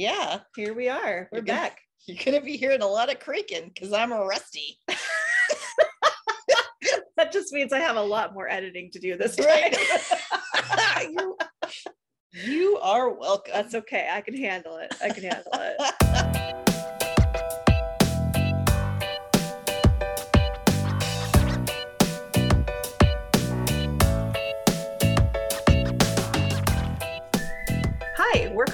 Yeah, 0.00 0.40
Here 0.56 0.72
we 0.72 0.88
are. 0.88 1.28
We're 1.30 1.38
You're 1.40 1.44
gonna- 1.44 1.60
back. 1.60 1.80
you're 2.06 2.16
gonna 2.24 2.40
be 2.40 2.56
hearing 2.56 2.80
a 2.80 2.86
lot 2.86 3.10
of 3.12 3.20
creaking 3.20 3.70
because 3.74 3.92
I'm 3.92 4.12
rusty. 4.14 4.78
That 7.18 7.32
just 7.32 7.52
means 7.52 7.70
I 7.74 7.80
have 7.80 7.96
a 7.96 8.02
lot 8.02 8.32
more 8.32 8.48
editing 8.48 8.90
to 8.92 8.98
do 8.98 9.14
this 9.18 9.38
Right. 9.38 9.76
time. 10.54 11.10
you, 11.12 11.36
you 12.32 12.78
are 12.78 13.10
welcome. 13.12 13.52
That's 13.52 13.74
okay. 13.74 14.08
I 14.10 14.22
can 14.22 14.34
handle 14.34 14.78
it. 14.78 14.94
I 15.02 15.10
can 15.10 15.24
handle 15.24 15.52
it. 15.52 16.46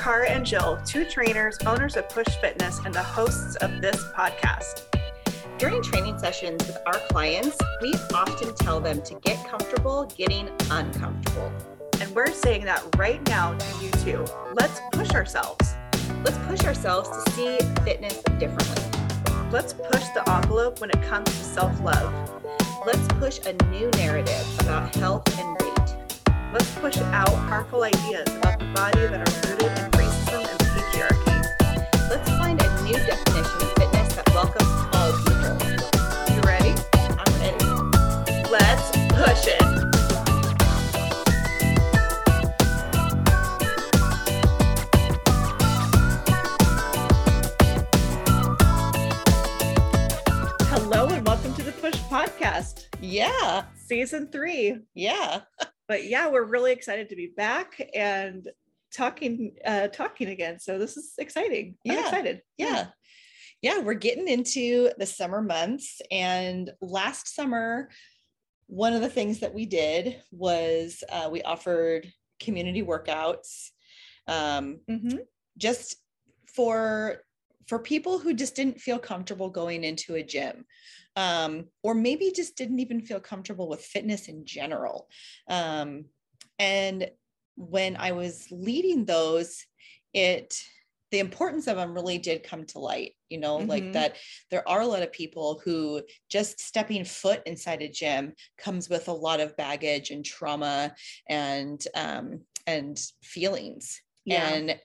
Hi, 0.08 0.24
and 0.26 0.46
Jill, 0.46 0.78
two 0.86 1.04
trainers, 1.04 1.58
owners 1.66 1.96
of 1.96 2.08
Push 2.08 2.28
Fitness, 2.40 2.78
and 2.84 2.94
the 2.94 3.02
hosts 3.02 3.56
of 3.56 3.82
this 3.82 4.04
podcast. 4.16 4.84
During 5.58 5.82
training 5.82 6.16
sessions 6.20 6.64
with 6.64 6.78
our 6.86 7.00
clients, 7.10 7.58
we 7.82 7.92
often 8.14 8.54
tell 8.54 8.78
them 8.78 9.02
to 9.02 9.14
get 9.16 9.44
comfortable 9.48 10.04
getting 10.16 10.48
uncomfortable. 10.70 11.52
And 12.00 12.08
we're 12.14 12.30
saying 12.30 12.66
that 12.66 12.84
right 12.96 13.20
now 13.26 13.54
to 13.54 13.84
you 13.84 13.90
too. 14.04 14.24
Let's 14.54 14.80
push 14.92 15.10
ourselves. 15.10 15.74
Let's 16.22 16.38
push 16.46 16.64
ourselves 16.64 17.08
to 17.08 17.32
see 17.32 17.58
fitness 17.82 18.22
differently. 18.38 18.84
Let's 19.50 19.72
push 19.72 20.04
the 20.14 20.22
envelope 20.28 20.80
when 20.80 20.90
it 20.90 21.02
comes 21.02 21.26
to 21.26 21.44
self 21.44 21.80
love. 21.80 22.12
Let's 22.86 23.08
push 23.14 23.40
a 23.44 23.54
new 23.72 23.90
narrative 23.96 24.46
about 24.60 24.94
health 24.94 25.36
and 25.36 25.48
weight. 25.60 25.96
Let's 26.52 26.72
push 26.76 26.96
out 26.98 27.28
harmful 27.28 27.82
ideas 27.82 28.28
about 28.36 28.60
the 28.60 28.66
body 28.66 29.00
that 29.00 29.28
are 29.28 29.50
rooted 29.50 29.78
in 29.78 29.85
welcomes 34.46 34.94
all 34.94 35.12
people. 35.24 36.34
You 36.34 36.40
ready? 36.42 36.74
I'm 36.94 37.32
ready. 37.40 38.48
Let's 38.50 38.90
push 39.14 39.46
it. 39.48 39.62
Hello 50.68 51.06
and 51.08 51.26
welcome 51.26 51.52
to 51.54 51.62
the 51.62 51.72
Push 51.72 51.94
Podcast, 52.02 52.86
Yeah, 53.00 53.64
season 53.76 54.28
three. 54.32 54.78
yeah. 54.94 55.40
But 55.88 56.04
yeah, 56.08 56.28
we're 56.28 56.44
really 56.44 56.72
excited 56.72 57.08
to 57.10 57.16
be 57.16 57.32
back 57.36 57.80
and 57.94 58.48
talking 58.94 59.52
uh 59.64 59.88
talking 59.88 60.28
again. 60.28 60.58
So 60.58 60.78
this 60.78 60.96
is 60.96 61.12
exciting. 61.18 61.76
I'm 61.88 61.98
excited. 61.98 62.42
Yeah. 62.56 62.66
Yeah, 62.66 62.86
we're 63.62 63.94
getting 63.94 64.28
into 64.28 64.90
the 64.98 65.06
summer 65.06 65.42
months. 65.42 66.00
And 66.10 66.70
last 66.80 67.34
summer, 67.34 67.90
one 68.66 68.92
of 68.92 69.00
the 69.00 69.08
things 69.08 69.40
that 69.40 69.54
we 69.54 69.66
did 69.66 70.22
was 70.30 71.02
uh, 71.10 71.28
we 71.30 71.42
offered 71.42 72.12
community 72.40 72.82
workouts 72.82 73.70
um, 74.26 74.80
Mhm. 74.88 75.20
just 75.56 75.96
for 76.54 77.22
for 77.66 77.78
people 77.80 78.18
who 78.18 78.32
just 78.32 78.54
didn't 78.54 78.80
feel 78.80 78.98
comfortable 78.98 79.50
going 79.50 79.82
into 79.82 80.14
a 80.14 80.22
gym 80.22 80.64
um, 81.16 81.66
or 81.82 81.94
maybe 81.94 82.30
just 82.30 82.56
didn't 82.56 82.78
even 82.78 83.00
feel 83.00 83.18
comfortable 83.20 83.68
with 83.68 83.84
fitness 83.84 84.28
in 84.28 84.44
general 84.44 85.08
um, 85.48 86.04
and 86.58 87.10
when 87.56 87.96
i 87.96 88.12
was 88.12 88.46
leading 88.50 89.04
those 89.04 89.64
it 90.12 90.60
the 91.12 91.18
importance 91.20 91.66
of 91.66 91.76
them 91.76 91.94
really 91.94 92.18
did 92.18 92.42
come 92.42 92.64
to 92.66 92.78
light 92.78 93.12
you 93.30 93.38
know 93.38 93.56
like 93.58 93.84
Mhm. 93.84 93.92
that 93.92 94.16
there 94.50 94.68
are 94.68 94.80
a 94.80 94.86
lot 94.86 95.02
of 95.02 95.12
people 95.12 95.60
who 95.64 96.02
just 96.28 96.58
stepping 96.60 97.04
foot 97.04 97.42
inside 97.46 97.82
a 97.82 97.88
gym 97.88 98.34
comes 98.58 98.88
with 98.88 99.08
a 99.08 99.12
lot 99.12 99.40
of 99.40 99.56
baggage 99.56 100.10
and 100.10 100.24
trauma 100.24 100.94
and 101.28 101.86
um, 101.94 102.44
and 102.66 102.98
feelings 103.22 104.00
Yeah. 104.24 104.48
and 104.48 104.80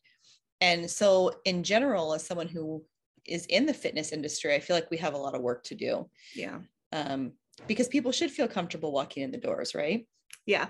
and 0.62 0.90
so 0.90 1.42
in 1.46 1.64
general 1.64 2.14
as 2.14 2.26
someone 2.26 2.48
who 2.48 2.86
is 3.26 3.46
in 3.48 3.66
the 3.66 3.74
fitness 3.74 4.12
industry 4.12 4.54
i 4.54 4.60
feel 4.60 4.76
like 4.76 4.92
we 4.92 4.98
have 4.98 5.14
a 5.16 5.18
lot 5.18 5.36
of 5.36 5.42
work 5.42 5.64
to 5.66 5.76
do 5.76 6.10
yeah. 6.36 6.60
um, 6.92 7.34
because 7.68 7.88
people 7.88 8.12
should 8.12 8.32
feel 8.32 8.48
comfortable 8.48 8.92
walking 8.92 9.24
in 9.24 9.32
the 9.32 9.38
doors 9.38 9.74
right 9.76 10.08
Yeah. 10.46 10.70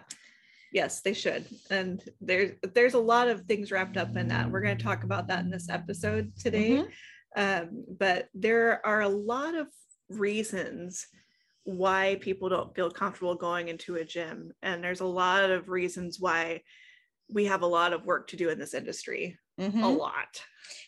Yes, 0.71 1.01
they 1.01 1.13
should. 1.13 1.45
And 1.69 2.01
there's 2.21 2.51
there's 2.73 2.93
a 2.93 2.99
lot 2.99 3.27
of 3.27 3.41
things 3.41 3.71
wrapped 3.71 3.97
up 3.97 4.15
in 4.15 4.29
that. 4.29 4.49
We're 4.49 4.61
going 4.61 4.77
to 4.77 4.83
talk 4.83 5.03
about 5.03 5.27
that 5.27 5.43
in 5.43 5.49
this 5.51 5.69
episode 5.69 6.31
today. 6.37 6.83
Mhm. 6.83 6.89
Um, 7.35 7.85
but 7.99 8.29
there 8.33 8.85
are 8.85 9.01
a 9.01 9.09
lot 9.09 9.55
of 9.55 9.67
reasons 10.09 11.07
why 11.63 12.17
people 12.21 12.49
don't 12.49 12.75
feel 12.75 12.89
comfortable 12.89 13.35
going 13.35 13.67
into 13.67 13.95
a 13.95 14.03
gym. 14.05 14.51
And 14.61 14.83
there's 14.83 15.01
a 15.01 15.05
lot 15.05 15.49
of 15.51 15.69
reasons 15.69 16.19
why 16.19 16.61
we 17.29 17.45
have 17.45 17.61
a 17.61 17.67
lot 17.67 17.93
of 17.93 18.05
work 18.05 18.27
to 18.29 18.35
do 18.37 18.49
in 18.49 18.59
this 18.59 18.73
industry. 18.73 19.37
A 19.57 19.63
Mhm. 19.69 19.97
lot. 19.97 20.41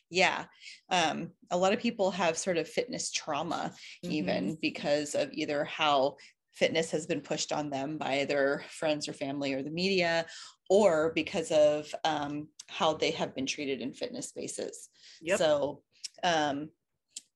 yeah 0.10 0.46
um, 0.90 1.32
a 1.50 1.58
lot 1.58 1.74
of 1.74 1.80
people 1.80 2.12
have 2.12 2.38
sort 2.38 2.58
of 2.58 2.68
fitness 2.70 3.12
trauma 3.12 3.74
Mm-hmm. 4.04 4.12
even 4.12 4.58
because 4.62 5.16
of 5.16 5.32
either 5.34 5.64
how 5.66 6.18
fitness 6.54 6.92
has 6.92 7.06
been 7.06 7.22
pushed 7.22 7.52
on 7.52 7.70
them 7.70 7.98
by 7.98 8.26
their 8.26 8.64
friends 8.70 9.08
or 9.08 9.14
family 9.14 9.54
or 9.54 9.64
the 9.64 9.70
media 9.70 10.26
or 10.70 11.12
because 11.16 11.52
of 11.52 11.94
um, 12.04 12.48
how 12.68 12.94
they 12.94 13.12
have 13.12 13.36
been 13.36 13.46
treated 13.46 13.82
in 13.82 13.94
fitness 13.94 14.30
spaces 14.30 14.90
Yep. 15.24 15.38
So, 15.40 15.82
um, 16.24 16.70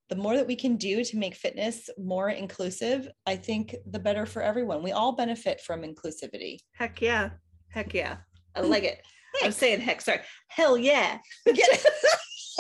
the 0.10 0.16
more 0.16 0.36
that 0.36 0.48
we 0.48 0.56
can 0.56 0.78
do 0.78 1.04
to 1.04 1.18
make 1.18 1.36
fitness 1.36 1.90
more 1.98 2.30
inclusive, 2.30 3.10
I 3.26 3.36
think 3.36 3.76
the 3.90 4.00
better 4.00 4.26
for 4.26 4.42
everyone. 4.42 4.82
We 4.82 4.94
all 4.94 5.14
benefit 5.14 5.60
from 5.62 5.82
inclusivity. 5.82 6.60
Heck 6.74 7.02
yeah. 7.02 7.32
Heck 7.70 7.94
yeah. 7.94 8.18
I 8.56 8.62
like 8.62 8.84
it. 8.84 9.02
I'm 9.44 9.52
saying 9.52 9.82
heck, 9.82 10.02
sorry. 10.02 10.22
Hell 10.48 10.78
yeah. 10.78 11.18
Get 11.46 11.58
it, 11.58 11.86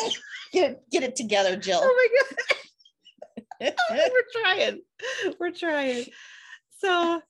get 0.53 0.71
it, 0.71 0.81
get 0.91 1.03
it 1.03 1.15
together, 1.15 1.55
Jill. 1.55 1.79
Oh 1.81 2.09
my 3.59 3.67
god. 3.69 3.73
we're 3.89 4.41
trying 4.41 4.81
we're 5.39 5.51
trying 5.51 6.05
so 6.77 7.21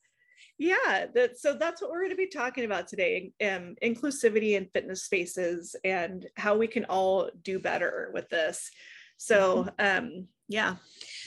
yeah 0.58 1.06
that 1.14 1.38
so 1.38 1.54
that's 1.54 1.80
what 1.80 1.90
we're 1.90 2.00
going 2.00 2.10
to 2.10 2.16
be 2.16 2.26
talking 2.26 2.64
about 2.64 2.88
today 2.88 3.32
um 3.42 3.76
inclusivity 3.82 4.52
in 4.52 4.68
fitness 4.74 5.04
spaces 5.04 5.76
and 5.84 6.26
how 6.36 6.56
we 6.56 6.66
can 6.66 6.84
all 6.86 7.30
do 7.42 7.58
better 7.58 8.10
with 8.12 8.28
this. 8.28 8.70
So 9.16 9.68
um 9.78 10.28
yeah. 10.48 10.76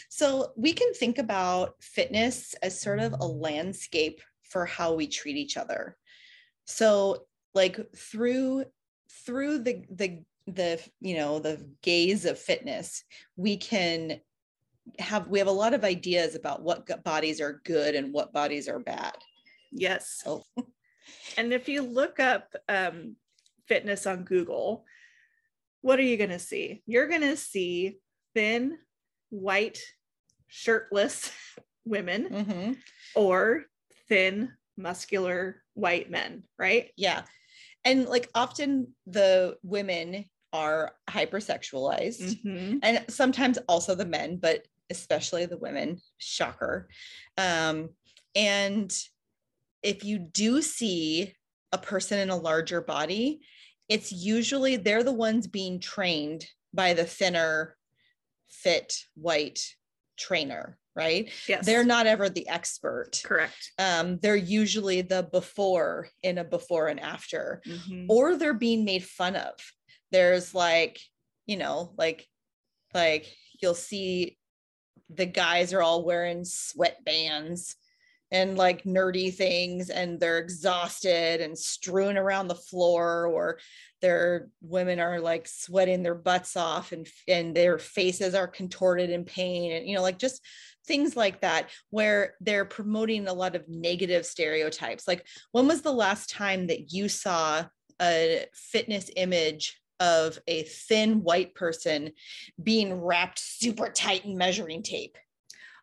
So 0.10 0.52
we 0.58 0.74
can 0.74 0.94
think 0.94 1.20
about 1.20 1.76
fitness 1.80 2.56
as 2.62 2.80
sort 2.80 3.00
of 3.00 3.14
a 3.14 3.26
landscape 3.26 4.20
for 4.44 4.66
how 4.66 4.94
we 4.94 5.08
treat 5.08 5.38
each 5.38 5.58
other. 5.58 5.96
So 6.66 7.26
like 7.54 7.80
through 7.96 8.66
through 9.26 9.60
the 9.60 9.86
the 9.90 10.24
the 10.48 10.82
you 11.00 11.16
know 11.16 11.40
the 11.40 11.70
gaze 11.82 12.26
of 12.26 12.40
fitness, 12.40 13.04
we 13.36 13.58
can 13.58 14.20
have 15.00 15.28
we 15.28 15.40
have 15.40 15.48
a 15.48 15.52
lot 15.52 15.74
of 15.74 15.84
ideas 15.84 16.36
about 16.36 16.62
what 16.64 17.04
bodies 17.04 17.40
are 17.40 17.62
good 17.66 17.96
and 17.96 18.14
what 18.14 18.34
bodies 18.34 18.68
are 18.68 18.80
bad. 18.80 19.16
yes 19.72 20.22
So 20.24 20.44
and 21.38 21.54
if 21.54 21.68
you 21.70 21.82
look 21.84 22.20
up 22.20 22.54
um 22.70 23.16
fitness 23.68 24.06
on 24.06 24.24
google 24.24 24.86
what 25.82 26.00
are 26.00 26.04
you 26.04 26.18
going 26.18 26.30
to 26.30 26.40
see 26.40 26.82
you're 26.86 27.08
going 27.08 27.22
to 27.22 27.38
see 27.38 27.98
thin 28.36 28.78
white 29.30 29.80
shirtless 30.48 31.32
women 31.86 32.28
mhm, 32.30 32.78
or 33.16 33.64
thin, 34.08 34.52
muscular 34.78 35.64
white 35.74 36.12
men, 36.12 36.44
right? 36.60 36.92
yeah. 36.98 37.24
And 37.84 38.06
like 38.08 38.30
often 38.36 38.94
the 39.08 39.58
women 39.64 40.26
are 40.54 40.96
hypersexualized. 41.10 42.42
Mhm. 42.44 42.80
and 42.84 43.06
sometimes 43.10 43.58
also 43.70 43.96
the 43.96 44.06
men 44.06 44.38
but 44.38 44.68
especially 44.90 45.46
the 45.46 45.58
women 45.58 46.02
shocker 46.18 46.90
um 47.38 47.90
and 48.36 48.92
if 49.84 50.04
you 50.04 50.20
do 50.20 50.62
see 50.62 51.34
a 51.72 51.78
person 51.78 52.20
in 52.20 52.30
a 52.30 52.36
larger 52.36 52.82
body 52.82 53.40
it's 53.88 54.12
usually 54.12 54.76
they're 54.78 55.04
the 55.04 55.12
ones 55.14 55.48
being 55.48 55.80
trained 55.80 56.46
by 56.74 56.94
the 56.94 57.06
thinner 57.06 57.78
fit 58.50 59.06
white 59.16 59.76
trainer 60.18 60.78
right 60.94 61.30
Yes, 61.48 61.66
they're 61.66 61.86
not 61.86 62.06
ever 62.06 62.28
the 62.30 62.48
expert 62.50 63.22
correct. 63.24 63.72
um 63.80 64.20
they're 64.22 64.36
usually 64.36 65.02
the 65.02 65.24
before 65.24 66.10
in 66.22 66.38
a 66.38 66.44
before 66.44 66.88
and 66.90 67.00
after 67.00 67.62
Mhm. 67.66 68.08
or 68.10 68.36
they're 68.36 68.54
being 68.54 68.84
made 68.84 69.06
fun 69.06 69.38
of 69.38 69.54
there's 70.12 70.54
like 70.54 71.00
you 71.46 71.58
know 71.58 71.94
like 71.98 72.28
like 72.94 73.34
you'll 73.62 73.74
see 73.74 74.38
the 75.10 75.26
guys 75.26 75.74
are 75.74 75.82
all 75.82 76.06
wearing 76.06 76.42
sweatbands 76.42 77.76
and 78.34 78.58
like 78.58 78.84
nerdy 78.86 79.34
things 79.34 79.90
and 79.90 80.20
they're 80.20 80.40
exhausted 80.40 81.42
and 81.42 81.58
strewn 81.58 82.18
around 82.18 82.48
the 82.48 82.56
floor 82.56 83.28
or 83.28 83.60
their 84.02 84.48
women 84.62 85.00
are 85.00 85.20
like 85.20 85.48
sweating 85.48 86.02
their 86.02 86.16
butts 86.16 86.56
off 86.56 86.92
and 86.92 87.08
and 87.28 87.56
their 87.56 87.78
faces 87.78 88.34
are 88.34 88.48
contorted 88.48 89.10
in 89.10 89.26
pain 89.26 89.74
and 89.74 89.86
you 89.86 89.96
know 89.96 90.02
like 90.02 90.18
just 90.18 90.42
things 90.86 91.16
like 91.16 91.42
that 91.42 91.70
where 91.90 92.36
they're 92.42 92.66
promoting 92.66 93.28
a 93.28 93.34
lot 93.34 93.56
of 93.56 93.68
negative 93.68 94.26
stereotypes. 94.26 95.08
Like 95.08 95.26
when 95.52 95.68
was 95.68 95.82
the 95.82 95.94
last 95.94 96.30
time 96.30 96.68
that 96.68 96.92
you 96.92 97.08
saw 97.08 97.66
a 98.02 98.46
fitness 98.54 99.10
image 99.16 99.80
of 100.02 100.40
a 100.48 100.64
thin 100.64 101.24
white 101.24 101.54
person 101.54 102.12
being 102.62 103.00
wrapped 103.00 103.38
super 103.38 103.88
tight 103.88 104.26
in 104.26 104.36
measuring 104.36 104.82
tape. 104.82 105.18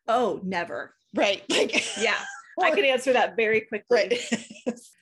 Oh 0.09 0.41
never. 0.43 0.95
Right 1.15 1.43
like 1.51 1.73
yeah 1.99 2.19
i 2.61 2.71
can 2.71 2.85
answer 2.85 3.13
that 3.15 3.37
very 3.37 3.63
quickly. 3.63 4.09
Right 4.11 4.13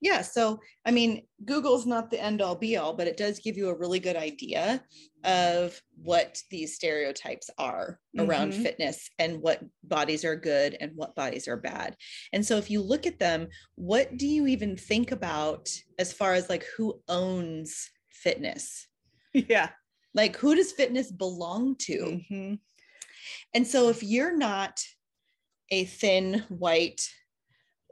yeah 0.00 0.22
so 0.22 0.58
i 0.86 0.90
mean 0.90 1.26
google's 1.44 1.86
not 1.86 2.10
the 2.10 2.22
end 2.22 2.40
all 2.40 2.54
be 2.54 2.76
all 2.76 2.94
but 2.94 3.06
it 3.06 3.16
does 3.16 3.38
give 3.38 3.56
you 3.56 3.68
a 3.68 3.76
really 3.76 4.00
good 4.00 4.16
idea 4.16 4.82
of 5.24 5.80
what 6.02 6.38
these 6.50 6.74
stereotypes 6.74 7.50
are 7.58 8.00
around 8.18 8.52
Mhm. 8.52 8.62
fitness 8.62 9.10
and 9.18 9.40
what 9.42 9.60
bodies 9.84 10.24
are 10.24 10.36
good 10.36 10.76
and 10.80 10.92
what 10.96 11.14
bodies 11.14 11.46
are 11.46 11.58
bad 11.58 11.96
and 12.32 12.44
so 12.44 12.56
if 12.56 12.70
you 12.70 12.80
look 12.80 13.06
at 13.06 13.18
them 13.18 13.48
what 13.74 14.16
do 14.16 14.26
you 14.26 14.46
even 14.46 14.76
think 14.76 15.12
about 15.12 15.68
as 15.98 16.12
far 16.12 16.32
as 16.32 16.48
like 16.48 16.64
who 16.76 17.02
owns 17.08 17.90
fitness 18.10 18.88
yeah 19.34 19.70
like 20.14 20.36
who 20.36 20.54
does 20.54 20.72
fitness 20.72 21.12
belong 21.12 21.76
to 21.76 22.22
Mhm. 22.30 22.58
and 23.54 23.66
so 23.66 23.88
if 23.90 24.02
you're 24.02 24.36
not 24.36 24.80
a 25.72 25.84
thin, 25.84 26.44
white, 26.48 27.00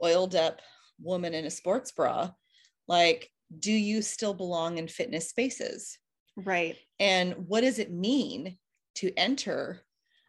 oiled 0.03 0.35
up 0.35 0.59
woman 1.01 1.33
in 1.33 1.45
a 1.45 1.51
sports 1.51 1.91
bra, 1.91 2.31
like, 2.87 3.31
do 3.57 3.71
you 3.71 4.01
still 4.01 4.33
belong 4.33 4.77
in 4.77 4.87
fitness 4.87 5.29
spaces? 5.29 5.97
right 6.35 6.77
And 6.99 7.33
what 7.47 7.61
does 7.61 7.79
it 7.79 7.91
mean 7.91 8.57
to 8.95 9.11
enter 9.17 9.81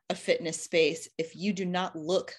a 0.08 0.14
fitness 0.14 0.60
space 0.62 1.08
if 1.18 1.36
you 1.36 1.52
do 1.52 1.64
not 1.64 1.94
look 1.96 2.34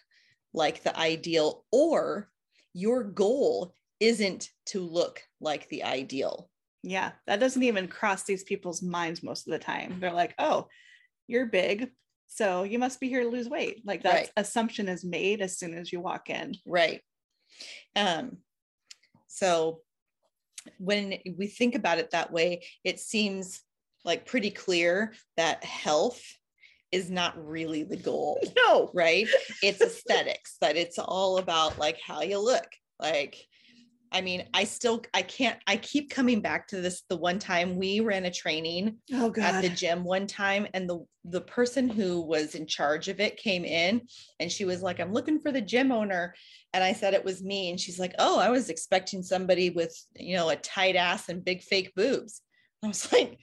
like 0.54 0.84
the 0.84 0.98
ideal 0.98 1.66
or 1.72 2.30
your 2.74 3.04
goal 3.04 3.74
isn't 4.00 4.50
to 4.68 4.82
look 4.82 5.22
like 5.40 5.70
the 5.70 5.84
ideal? 5.84 6.50
yeah 6.84 7.12
that 7.28 7.40
doesn't 7.40 7.62
even 7.64 7.88
cross 7.88 8.24
these 8.24 8.44
people's 8.44 8.82
minds 8.82 9.22
most 9.22 9.48
of 9.48 9.52
the 9.52 9.60
time 9.60 10.00
they're 10.00 10.12
like 10.12 10.34
oh 10.40 10.68
you're 11.28 11.46
big 11.46 11.92
so 12.28 12.64
you 12.64 12.80
must 12.80 13.00
be 13.00 13.08
here 13.08 13.22
to 13.22 13.30
lose 13.30 13.48
weight 13.48 13.84
like 13.86 14.02
that 14.04 14.14
Right. 14.16 14.32
assumption 14.36 14.90
is 14.90 15.06
made 15.06 15.42
as 15.42 15.60
soon 15.60 15.76
as 15.76 15.92
you 15.94 16.00
walk 16.00 16.30
in 16.32 16.56
Right. 16.66 17.02
Um, 17.96 18.38
so 19.28 19.82
when 20.78 21.18
we 21.38 21.48
think 21.48 21.76
about 21.76 21.98
it 21.98 22.12
that 22.12 22.32
way, 22.32 22.64
it 22.84 23.00
seems 23.00 23.62
like 24.04 24.26
pretty 24.26 24.52
clear 24.52 25.14
that 25.38 25.64
health 25.64 26.22
is 26.92 27.10
not 27.10 27.34
really 27.44 27.84
the 27.84 27.98
goal, 27.98 28.40
no 28.58 28.92
right? 28.94 29.28
It's 29.64 29.82
aesthetics, 29.82 30.58
that 30.62 30.76
it's 30.76 31.00
all 31.00 31.38
about 31.38 31.80
like 31.80 32.00
how 32.06 32.22
you 32.22 32.40
look. 32.40 32.68
Like, 33.00 33.36
I 34.12 34.22
mean, 34.22 34.46
I 34.54 34.66
still 34.66 35.04
I 35.14 35.22
can't 35.22 35.58
I 35.68 35.78
keep 35.78 36.10
coming 36.10 36.42
back 36.42 36.68
to 36.70 36.82
this 36.82 37.04
the 37.10 37.16
one 37.16 37.40
time 37.40 37.78
we 37.78 38.02
ran 38.02 38.26
a 38.26 38.32
training 38.32 38.98
oh 39.14 39.34
at 39.40 39.62
the 39.62 39.70
gym 39.70 40.04
one 40.04 40.28
time 40.28 40.68
and 40.74 40.90
the 40.90 41.06
the 41.26 41.42
person 41.42 41.88
who 41.88 42.22
was 42.22 42.56
in 42.56 42.68
charge 42.68 43.08
of 43.08 43.20
it 43.20 43.38
came 43.38 43.64
in 43.64 44.02
and 44.40 44.52
she 44.52 44.66
was 44.66 44.82
like 44.82 45.00
i'm 45.00 45.14
looking 45.14 45.40
for 45.40 45.52
the 45.52 45.62
gym 45.62 45.92
owner 45.92 46.34
and 46.74 46.84
i 46.84 46.92
said 46.94 47.14
it 47.14 47.24
was 47.24 47.44
me 47.44 47.70
and 47.70 47.80
she's 47.80 48.00
like 48.00 48.16
oh 48.18 48.40
i 48.40 48.50
was 48.50 48.70
expecting 48.70 49.22
somebody 49.22 49.70
with 49.70 49.96
you 50.16 50.36
know 50.36 50.50
a 50.50 50.56
tight 50.56 50.96
ass 50.96 51.30
and 51.30 51.46
big 51.46 51.62
fake 51.62 51.94
boobs. 51.96 52.42
I 52.84 52.88
was 52.88 53.12
like 53.14 53.38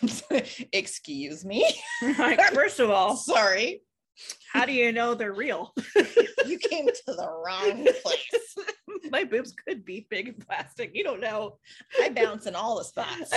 excuse 0.72 1.44
me? 1.44 1.66
Like, 2.18 2.40
first 2.52 2.80
of 2.80 2.90
all 2.90 3.16
sorry. 3.16 3.82
how 4.52 4.64
do 4.66 4.72
you 4.72 4.92
know 4.92 5.14
they're 5.14 5.32
real? 5.32 5.72
You 6.46 6.58
came 6.58 6.86
to 6.86 7.02
the 7.06 7.28
wrong 7.28 7.84
place 7.84 8.66
my 9.12 9.24
boobs 9.24 9.52
could 9.52 9.84
be 9.84 10.06
big 10.10 10.28
and 10.28 10.46
plastic 10.46 10.90
you 10.94 11.04
don't 11.04 11.20
know. 11.20 11.58
I 12.00 12.08
bounce 12.08 12.46
in 12.46 12.56
all 12.56 12.78
the 12.78 12.84
spots. 12.84 13.30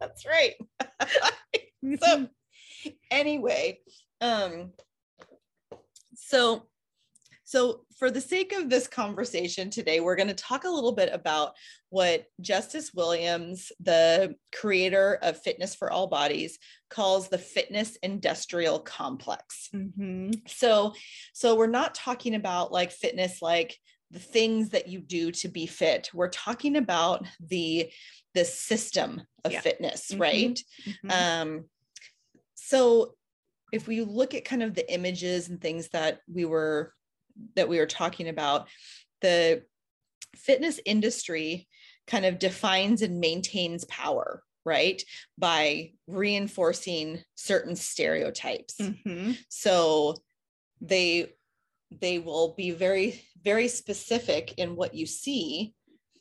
That's 0.00 0.26
right. 0.26 0.54
So 2.02 2.26
anyway 3.12 3.78
um 4.20 4.72
so 6.16 6.66
so 7.46 7.84
for 7.96 8.10
the 8.10 8.20
sake 8.20 8.52
of 8.52 8.68
this 8.68 8.86
conversation 8.88 9.70
today 9.70 10.00
we're 10.00 10.16
going 10.16 10.28
to 10.28 10.34
talk 10.34 10.64
a 10.64 10.68
little 10.68 10.92
bit 10.92 11.08
about 11.12 11.52
what 11.88 12.24
justice 12.40 12.92
williams 12.92 13.72
the 13.80 14.34
creator 14.54 15.18
of 15.22 15.40
fitness 15.40 15.74
for 15.74 15.90
all 15.90 16.08
bodies 16.08 16.58
calls 16.90 17.28
the 17.28 17.38
fitness 17.38 17.96
industrial 18.02 18.80
complex 18.80 19.68
Mhm. 19.72 20.34
so 20.48 20.92
so 21.32 21.54
we're 21.54 21.66
not 21.68 21.94
talking 21.94 22.34
about 22.34 22.72
like 22.72 22.90
fitness 22.90 23.40
like 23.40 23.78
the 24.10 24.18
things 24.18 24.70
that 24.70 24.88
you 24.88 25.00
do 25.00 25.30
to 25.32 25.48
be 25.48 25.66
fit 25.66 26.10
we're 26.12 26.28
talking 26.28 26.76
about 26.76 27.24
the 27.40 27.90
the 28.34 28.44
system 28.44 29.22
of 29.44 29.52
Yeah. 29.52 29.60
fitness 29.60 30.10
Mhm. 30.10 30.20
right 30.20 30.60
Mhm. 31.04 31.10
um, 31.12 31.70
so 32.54 33.14
if 33.72 33.86
we 33.88 34.00
look 34.00 34.34
at 34.34 34.44
kind 34.44 34.62
of 34.62 34.74
the 34.74 34.92
images 34.92 35.48
and 35.48 35.60
things 35.60 35.88
that 35.88 36.20
we 36.32 36.44
were 36.44 36.92
that 37.54 37.68
we 37.68 37.78
were 37.78 37.86
talking 37.86 38.28
about, 38.28 38.68
the 39.20 39.62
fitness 40.34 40.80
industry 40.84 41.68
kind 42.06 42.24
of 42.24 42.38
defines 42.38 43.02
and 43.02 43.20
maintains 43.20 43.84
power, 43.86 44.42
right? 44.64 45.02
By 45.38 45.92
reinforcing 46.06 47.22
certain 47.34 47.76
stereotypes. 47.76 48.76
Mhm. 48.78 49.38
So 49.48 50.16
they 50.80 51.32
they 52.00 52.18
will 52.18 52.54
be 52.56 52.72
very 52.72 53.22
very 53.42 53.68
specific 53.68 54.54
in 54.58 54.74
what 54.74 54.92
you 54.92 55.06
see 55.06 55.72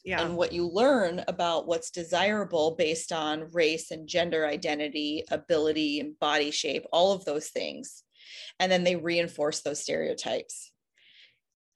yeah 0.03 0.21
and 0.23 0.37
what 0.37 0.51
you 0.53 0.67
learn 0.67 1.23
about 1.27 1.67
what's 1.67 1.89
desirable 1.89 2.75
based 2.75 3.11
on 3.11 3.51
race 3.51 3.89
and 3.89 4.07
gender 4.07 4.45
identity, 4.45 5.23
ability 5.31 5.99
and 5.99 6.17
body 6.19 6.51
shape, 6.51 6.85
all 6.93 7.11
of 7.11 7.25
those 7.25 7.49
things. 7.49 8.03
And 8.59 8.71
then 8.71 8.83
they 8.83 8.95
reinforce 8.95 9.61
those 9.61 9.81
stereotypes. 9.81 10.71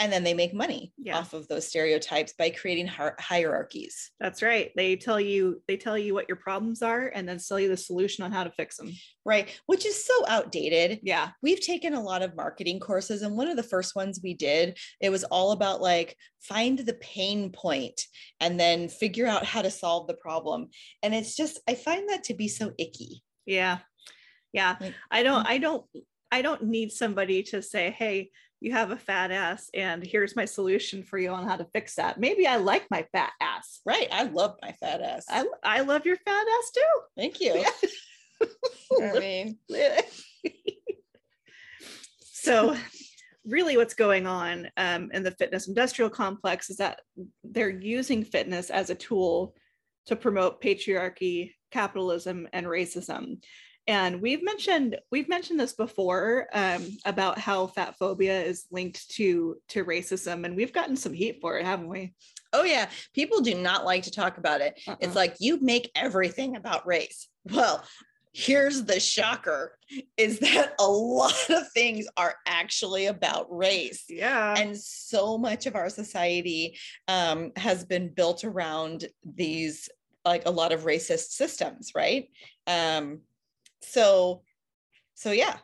And 0.01 0.13
then 0.13 0.23
they 0.23 0.33
make 0.33 0.53
money 0.53 0.93
Yeah. 0.97 1.17
off 1.17 1.33
of 1.33 1.49
those 1.49 1.67
stereotypes 1.67 2.31
by 2.31 2.51
creating 2.51 2.87
hier- 2.87 3.17
hierarchies. 3.19 4.11
That's 4.19 4.41
right. 4.41 4.71
They 4.75 4.95
tell 4.95 5.19
you 5.19 5.61
they 5.67 5.75
tell 5.75 5.97
you 5.97 6.13
what 6.13 6.29
your 6.29 6.37
problems 6.37 6.81
are 6.81 7.11
and 7.13 7.27
then 7.27 7.37
sell 7.37 7.59
you 7.59 7.67
the 7.67 7.75
solution 7.75 8.23
on 8.23 8.31
how 8.31 8.45
to 8.45 8.51
fix 8.51 8.77
them. 8.77 8.91
Right. 9.25 9.49
Which 9.65 9.85
is 9.85 10.05
so 10.05 10.25
outdated. 10.27 11.01
Yeah. 11.03 11.31
We've 11.43 11.59
taken 11.59 11.93
a 11.93 12.01
lot 12.01 12.21
of 12.21 12.35
marketing 12.35 12.79
courses, 12.79 13.21
and 13.21 13.35
one 13.35 13.49
of 13.49 13.57
the 13.57 13.63
first 13.63 13.93
ones 13.95 14.21
we 14.23 14.33
did, 14.33 14.77
it 15.01 15.09
was 15.09 15.25
all 15.25 15.51
about 15.51 15.81
like 15.81 16.15
find 16.39 16.79
the 16.79 16.93
pain 16.93 17.51
point 17.51 17.99
and 18.39 18.57
then 18.57 18.87
figure 18.87 19.27
out 19.27 19.43
how 19.43 19.61
to 19.61 19.69
solve 19.69 20.07
the 20.07 20.13
problem. 20.13 20.69
And 21.03 21.13
it's 21.13 21.35
just, 21.35 21.59
I 21.67 21.75
find 21.75 22.07
that 22.09 22.23
to 22.25 22.33
be 22.33 22.47
so 22.47 22.71
icky. 22.77 23.21
Yeah. 23.45 23.79
Yeah. 24.53 24.77
Like, 24.79 24.93
I 25.11 25.23
don't 25.23 25.45
mm. 25.45 25.49
I 25.49 25.57
don't 25.57 25.85
I 26.31 26.41
don't 26.41 26.63
need 26.63 26.91
somebody 26.91 27.43
to 27.43 27.61
say, 27.61 27.91
"Hey, 27.91 28.29
you 28.61 28.71
have 28.71 28.91
a 28.91 28.97
fat 28.97 29.31
ass 29.31 29.69
and 29.73 30.03
here's 30.03 30.35
my 30.35 30.45
solution 30.45 31.03
for 31.03 31.17
you 31.17 31.29
on 31.29 31.47
how 31.47 31.55
to 31.55 31.65
fix 31.73 31.95
that." 31.95 32.19
Maybe 32.19 32.47
I 32.47 32.57
like 32.57 32.85
my 32.91 33.05
fat 33.11 33.31
ass. 33.41 33.81
Right. 33.85 34.07
I 34.11 34.23
love 34.23 34.55
my 34.61 34.73
fat 34.79 35.01
ass. 35.01 35.25
I 35.29 35.45
I 35.63 35.81
love 35.81 36.05
your 36.05 36.17
fat 36.17 36.45
ass 36.47 36.71
too. 36.73 37.01
Thank 37.17 37.39
you. 37.39 37.63
I 39.01 39.19
mean, 39.19 39.57
so 42.21 42.75
really 43.45 43.77
what's 43.77 43.93
going 43.93 44.27
on 44.27 44.69
um, 44.77 45.09
in 45.13 45.23
the 45.23 45.31
fitness 45.31 45.67
industrial 45.67 46.09
complex 46.09 46.69
is 46.69 46.77
that 46.77 46.99
they're 47.43 47.69
using 47.69 48.23
fitness 48.23 48.69
as 48.69 48.89
a 48.89 48.95
tool 48.95 49.55
to 50.05 50.15
promote 50.15 50.61
patriarchy 50.61 51.51
capitalism 51.71 52.47
and 52.53 52.65
racism 52.65 53.37
and 53.89 54.21
we've 54.21 54.43
mentioned 54.43 54.97
we've 55.11 55.27
mentioned 55.27 55.59
this 55.59 55.73
before 55.73 56.47
um, 56.53 56.85
about 57.05 57.37
how 57.37 57.67
fat 57.67 57.95
phobia 57.97 58.41
is 58.41 58.65
linked 58.71 59.09
to 59.11 59.57
to 59.67 59.83
racism 59.83 60.45
and 60.45 60.55
we've 60.55 60.73
gotten 60.73 60.95
some 60.95 61.13
heat 61.13 61.39
for 61.41 61.57
it 61.57 61.65
haven't 61.65 61.89
we 61.89 62.13
oh 62.53 62.63
yeah, 62.63 62.89
people 63.13 63.41
do 63.41 63.55
not 63.55 63.85
like 63.85 64.03
to 64.03 64.11
talk 64.11 64.37
about 64.37 64.61
it. 64.61 64.79
Uh-uh. 64.87 64.97
It's 65.01 65.15
like 65.15 65.35
you 65.39 65.59
make 65.61 65.91
everything 65.95 66.55
about 66.55 66.87
race. 66.87 67.27
Well, 67.45 67.83
here's 68.31 68.83
the 68.83 68.99
shocker 68.99 69.77
is 70.15 70.39
that 70.39 70.73
a 70.79 70.85
lot 70.85 71.49
of 71.49 71.71
things 71.71 72.07
are 72.15 72.35
actually 72.45 73.07
about 73.07 73.47
race. 73.49 74.05
yeah 74.07 74.53
and 74.55 74.77
so 74.77 75.35
much 75.35 75.65
of 75.65 75.75
our 75.75 75.89
society 75.89 76.77
um, 77.07 77.51
has 77.55 77.83
been 77.83 78.07
built 78.07 78.43
around 78.43 79.05
these 79.25 79.89
like 80.25 80.45
a 80.45 80.51
lot 80.51 80.71
of 80.71 80.83
racist 80.83 81.31
systems 81.31 81.93
right 81.95 82.29
um, 82.67 83.19
so 83.81 84.41
so 85.15 85.31
yeah 85.31 85.57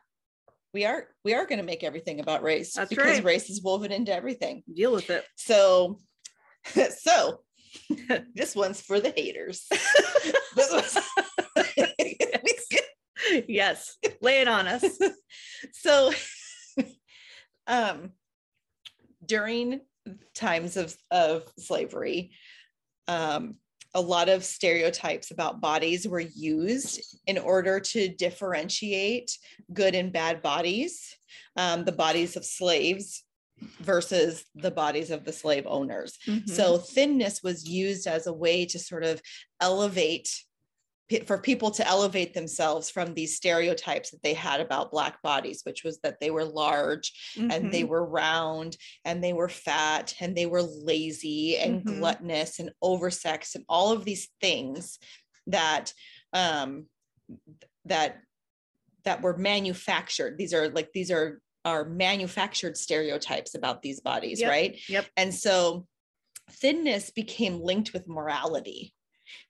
we 0.75 0.85
are 0.85 1.07
we 1.23 1.33
are 1.33 1.45
going 1.45 1.59
to 1.59 1.65
make 1.65 1.85
everything 1.85 2.19
about 2.19 2.43
race 2.43 2.73
That's 2.73 2.89
because 2.89 3.15
right. 3.15 3.23
race 3.23 3.49
is 3.49 3.63
woven 3.63 3.93
into 3.93 4.13
everything. 4.13 4.61
Deal 4.71 4.91
with 4.91 5.09
it. 5.09 5.23
So, 5.37 5.99
so 6.99 7.39
this 8.35 8.57
one's 8.57 8.81
for 8.81 8.99
the 8.99 9.13
haters. 9.15 9.69
yes. 13.47 13.95
Lay 14.21 14.41
it 14.41 14.49
on 14.49 14.67
us. 14.67 14.83
so 15.71 16.11
um 17.67 18.11
during 19.25 19.79
times 20.35 20.75
of 20.75 20.93
of 21.09 21.43
slavery 21.57 22.31
um 23.07 23.55
a 23.95 24.01
lot 24.01 24.27
of 24.29 24.43
stereotypes 24.43 25.31
about 25.31 25.61
bodies 25.61 26.07
were 26.07 26.19
used 26.19 27.01
in 27.25 27.37
order 27.37 27.79
to 27.79 28.09
differentiate 28.09 29.31
good 29.73 29.95
and 29.95 30.11
bad 30.13 30.41
bodies 30.41 31.15
um, 31.57 31.85
the 31.85 31.91
bodies 31.91 32.35
of 32.35 32.45
slaves 32.45 33.23
versus 33.79 34.43
the 34.53 34.69
bodies 34.69 35.09
of 35.11 35.23
the 35.23 35.31
slave 35.31 35.65
owners 35.65 36.17
Mhm. 36.27 36.47
so 36.49 36.77
thinness 36.77 37.41
was 37.41 37.67
used 37.67 38.05
as 38.05 38.27
a 38.27 38.33
way 38.33 38.65
to 38.65 38.77
sort 38.77 39.03
of 39.03 39.21
elevate 39.61 40.29
for 41.27 41.37
people 41.37 41.69
to 41.69 41.87
elevate 41.87 42.33
themselves 42.33 42.89
from 42.89 43.13
these 43.13 43.35
stereotypes 43.35 44.09
that 44.09 44.23
they 44.23 44.33
had 44.33 44.59
about 44.59 44.91
black 44.91 45.21
bodies 45.21 45.61
which 45.63 45.83
was 45.83 45.99
that 45.99 46.19
they 46.19 46.31
were 46.31 46.43
large 46.43 47.13
and 47.37 47.71
they 47.71 47.83
Mhm. 47.83 47.87
were 47.89 48.05
round 48.05 48.75
and 49.03 49.23
they 49.23 49.33
were 49.33 49.49
fat 49.49 50.15
and 50.19 50.35
they 50.35 50.47
were 50.47 50.63
lazy 50.63 51.57
and 51.57 51.81
Mhm. 51.85 51.99
gluttonous 51.99 52.57
and 52.59 52.71
oversexed 52.83 53.53
and 53.55 53.63
all 53.69 53.91
of 53.91 54.03
these 54.03 54.29
things 54.41 54.97
that 55.47 55.93
um 56.33 56.87
that 57.85 58.21
that 59.03 59.21
were 59.21 59.37
manufactured 59.37 60.37
these 60.39 60.53
are 60.55 60.69
like 60.69 60.91
these 60.93 61.11
are 61.11 61.39
are 61.65 61.85
manufactured 61.85 62.77
stereotypes 62.77 63.53
about 63.53 63.81
these 63.83 63.99
bodies 64.01 64.39
Yep, 64.41 64.49
right 64.49 64.79
Yep. 64.89 65.05
and 65.17 65.33
so 65.35 65.87
thinness 66.49 67.11
became 67.11 67.59
linked 67.61 67.93
with 67.93 68.07
morality 68.07 68.93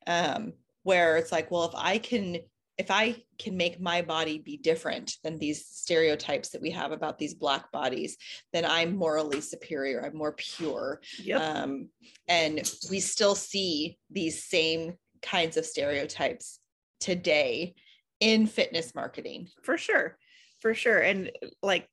um 0.08 0.54
where 0.86 1.18
it's 1.18 1.32
like 1.32 1.52
well 1.52 1.66
if 1.66 1.76
i 1.76 1.98
can 1.98 2.38
if 2.78 2.90
i 2.90 3.16
can 3.38 3.56
make 3.58 3.80
my 3.80 4.02
body 4.02 4.38
be 4.40 4.58
different 4.58 5.18
than 5.24 5.38
these 5.38 5.66
stereotypes 5.66 6.50
that 6.50 6.62
we 6.62 6.72
have 6.72 6.92
about 6.92 7.18
these 7.18 7.34
black 7.34 7.72
bodies 7.72 8.18
then 8.54 8.66
i'm 8.66 8.96
morally 8.96 9.42
superior 9.42 10.04
i'm 10.06 10.18
more 10.18 10.34
pure 10.34 11.02
Yep. 11.22 11.42
um 11.42 11.90
and 12.28 12.72
we 12.90 13.00
still 13.00 13.36
see 13.36 13.98
these 14.10 14.44
same 14.44 14.94
kinds 15.22 15.58
of 15.58 15.66
stereotypes 15.66 16.60
today 17.00 17.76
in 18.20 18.48
fitness 18.48 18.96
marketing 18.96 19.50
for 19.64 19.78
sure. 19.78 20.18
For 20.62 20.74
sure. 20.74 21.00
And 21.00 21.32
like 21.62 21.88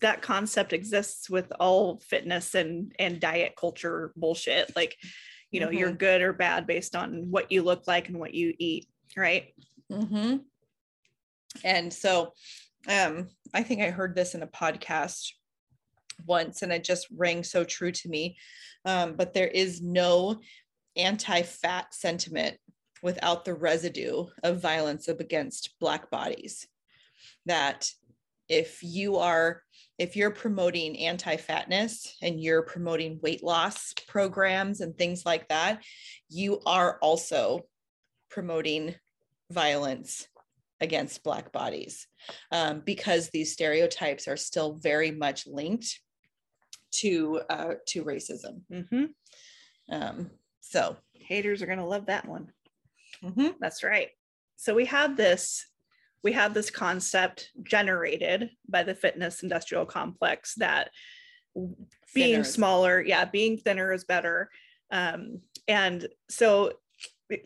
that 0.00 0.22
concept 0.22 0.72
exists 0.72 1.28
with 1.28 1.52
all 1.58 2.00
fitness 2.00 2.54
and 2.54 2.92
and 2.98 3.20
diet 3.20 3.54
culture 3.58 4.12
bullshit. 4.16 4.74
Like, 4.76 4.96
you 5.50 5.60
know, 5.60 5.70
you're 5.70 5.92
good 5.92 6.22
or 6.22 6.32
bad 6.32 6.66
based 6.66 6.94
on 6.94 7.30
what 7.30 7.50
you 7.50 7.62
look 7.62 7.86
like 7.86 8.08
and 8.08 8.18
what 8.18 8.34
you 8.34 8.54
eat, 8.58 8.86
right? 9.16 9.54
hmm 9.90 10.36
And 11.64 11.92
so 11.92 12.32
um, 12.88 13.28
I 13.52 13.62
think 13.62 13.82
I 13.82 13.90
heard 13.90 14.14
this 14.14 14.34
in 14.34 14.42
a 14.42 14.46
podcast 14.46 15.32
once 16.26 16.62
and 16.62 16.72
it 16.72 16.84
just 16.84 17.08
rang 17.16 17.42
so 17.42 17.64
true 17.64 17.92
to 17.92 18.08
me. 18.08 18.36
Um, 18.84 19.14
but 19.14 19.34
there 19.34 19.48
is 19.48 19.82
no 19.82 20.40
anti 20.96 21.42
fat 21.42 21.94
sentiment 21.94 22.56
without 23.02 23.44
the 23.44 23.54
residue 23.54 24.26
of 24.42 24.60
violence 24.60 25.08
against 25.08 25.74
Black 25.80 26.10
bodies. 26.10 26.66
That 27.46 27.90
if 28.48 28.82
you 28.82 29.16
are 29.16 29.62
if 30.00 30.16
you're 30.16 30.30
promoting 30.30 30.98
anti-fatness 30.98 32.16
and 32.22 32.42
you're 32.42 32.62
promoting 32.62 33.20
weight 33.22 33.44
loss 33.44 33.92
programs 34.08 34.80
and 34.80 34.96
things 34.96 35.24
like 35.26 35.46
that 35.48 35.82
you 36.28 36.60
are 36.66 36.98
also 37.02 37.60
promoting 38.30 38.94
violence 39.50 40.26
against 40.80 41.22
black 41.22 41.52
bodies 41.52 42.06
um, 42.50 42.82
because 42.86 43.28
these 43.28 43.52
stereotypes 43.52 44.26
are 44.26 44.36
still 44.36 44.78
very 44.82 45.10
much 45.10 45.46
linked 45.46 46.00
to 46.92 47.40
uh, 47.50 47.74
to 47.86 48.04
racism 48.04 48.62
hmm 48.72 49.04
um, 49.92 50.30
so 50.60 50.96
Haters 51.30 51.62
are 51.62 51.66
gonna 51.66 51.86
love 51.86 52.06
that 52.06 52.26
one. 52.26 52.52
mhm, 53.22 53.54
That's 53.60 53.82
right. 53.84 54.08
So 54.56 54.74
we 54.74 54.86
have 54.86 55.16
this 55.16 55.66
we 56.22 56.32
have 56.32 56.54
this 56.54 56.70
concept 56.70 57.50
generated 57.62 58.50
by 58.68 58.82
the 58.82 58.94
fitness 58.94 59.42
industrial 59.42 59.86
complex 59.86 60.54
that 60.56 60.90
being 62.14 62.32
thinner 62.32 62.44
smaller, 62.44 63.00
yeah, 63.00 63.24
being 63.24 63.56
thinner 63.56 63.92
is 63.92 64.04
better. 64.04 64.50
Um, 64.90 65.40
and 65.68 66.06
so 66.28 66.72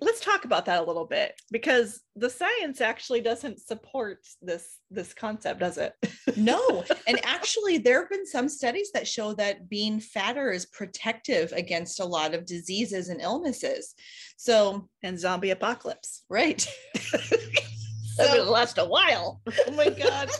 let's 0.00 0.20
talk 0.20 0.46
about 0.46 0.64
that 0.64 0.82
a 0.82 0.86
little 0.86 1.04
bit 1.04 1.38
because 1.50 2.00
the 2.16 2.30
science 2.30 2.80
actually 2.80 3.20
doesn't 3.20 3.60
support 3.60 4.18
this 4.40 4.78
this 4.90 5.12
concept, 5.12 5.60
does 5.60 5.78
it? 5.78 5.92
no 6.36 6.84
and 7.06 7.20
actually 7.24 7.78
there 7.78 8.00
have 8.00 8.10
been 8.10 8.26
some 8.26 8.48
studies 8.48 8.90
that 8.92 9.06
show 9.06 9.34
that 9.34 9.68
being 9.68 10.00
fatter 10.00 10.50
is 10.50 10.66
protective 10.66 11.52
against 11.52 12.00
a 12.00 12.04
lot 12.04 12.34
of 12.34 12.46
diseases 12.46 13.08
and 13.08 13.20
illnesses 13.20 13.94
so 14.36 14.88
and 15.02 15.18
zombie 15.18 15.50
apocalypse. 15.50 16.24
right 16.30 16.66
So- 18.26 18.38
would 18.44 18.48
last 18.48 18.78
a 18.78 18.84
while. 18.84 19.40
oh 19.66 19.72
my 19.72 19.90
god 19.90 20.30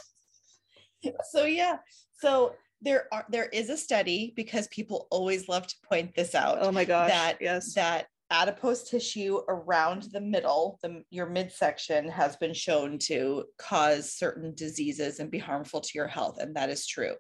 so 1.31 1.45
yeah 1.45 1.77
so 2.21 2.55
there 2.81 3.09
are 3.13 3.25
there 3.31 3.47
is 3.47 3.71
a 3.71 3.77
study 3.77 4.33
because 4.37 4.67
people 4.69 5.07
always 5.11 5.49
love 5.49 5.67
to 5.67 5.75
point 5.89 6.15
this 6.15 6.35
out 6.35 6.59
Oh 6.61 6.73
my 6.73 6.85
gosh. 6.85 7.11
That- 7.11 7.39
yes. 7.41 7.75
that 7.75 8.07
adipose 8.31 8.89
tissue 8.89 9.41
around 9.49 10.05
the 10.13 10.21
middle 10.21 10.79
the 10.83 11.03
your 11.11 11.27
midsection 11.27 12.09
has 12.09 12.37
been 12.37 12.55
shown 12.55 12.99
to 12.99 13.45
cause 13.59 14.13
certain 14.13 14.55
diseases 14.55 15.21
and 15.21 15.31
be 15.31 15.39
harmful 15.39 15.81
to 15.81 15.91
your 15.95 16.09
health 16.09 16.39
and 16.41 16.57
that 16.57 16.71
is 16.71 16.87
true 16.87 17.15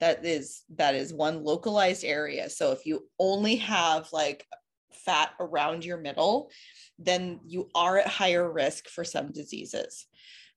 that 0.00 0.24
is 0.24 0.62
that 0.76 0.94
is 0.94 1.12
one 1.12 1.42
localized 1.42 2.04
area 2.04 2.48
so 2.48 2.70
if 2.70 2.86
you 2.86 3.04
only 3.18 3.56
have 3.56 4.08
like 4.12 4.46
fat 4.94 5.30
around 5.40 5.84
your 5.84 5.98
middle 5.98 6.50
then 6.98 7.40
you 7.44 7.68
are 7.74 7.98
at 7.98 8.06
higher 8.06 8.50
risk 8.50 8.88
for 8.88 9.04
some 9.04 9.32
diseases 9.32 10.06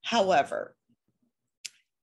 however 0.02 0.74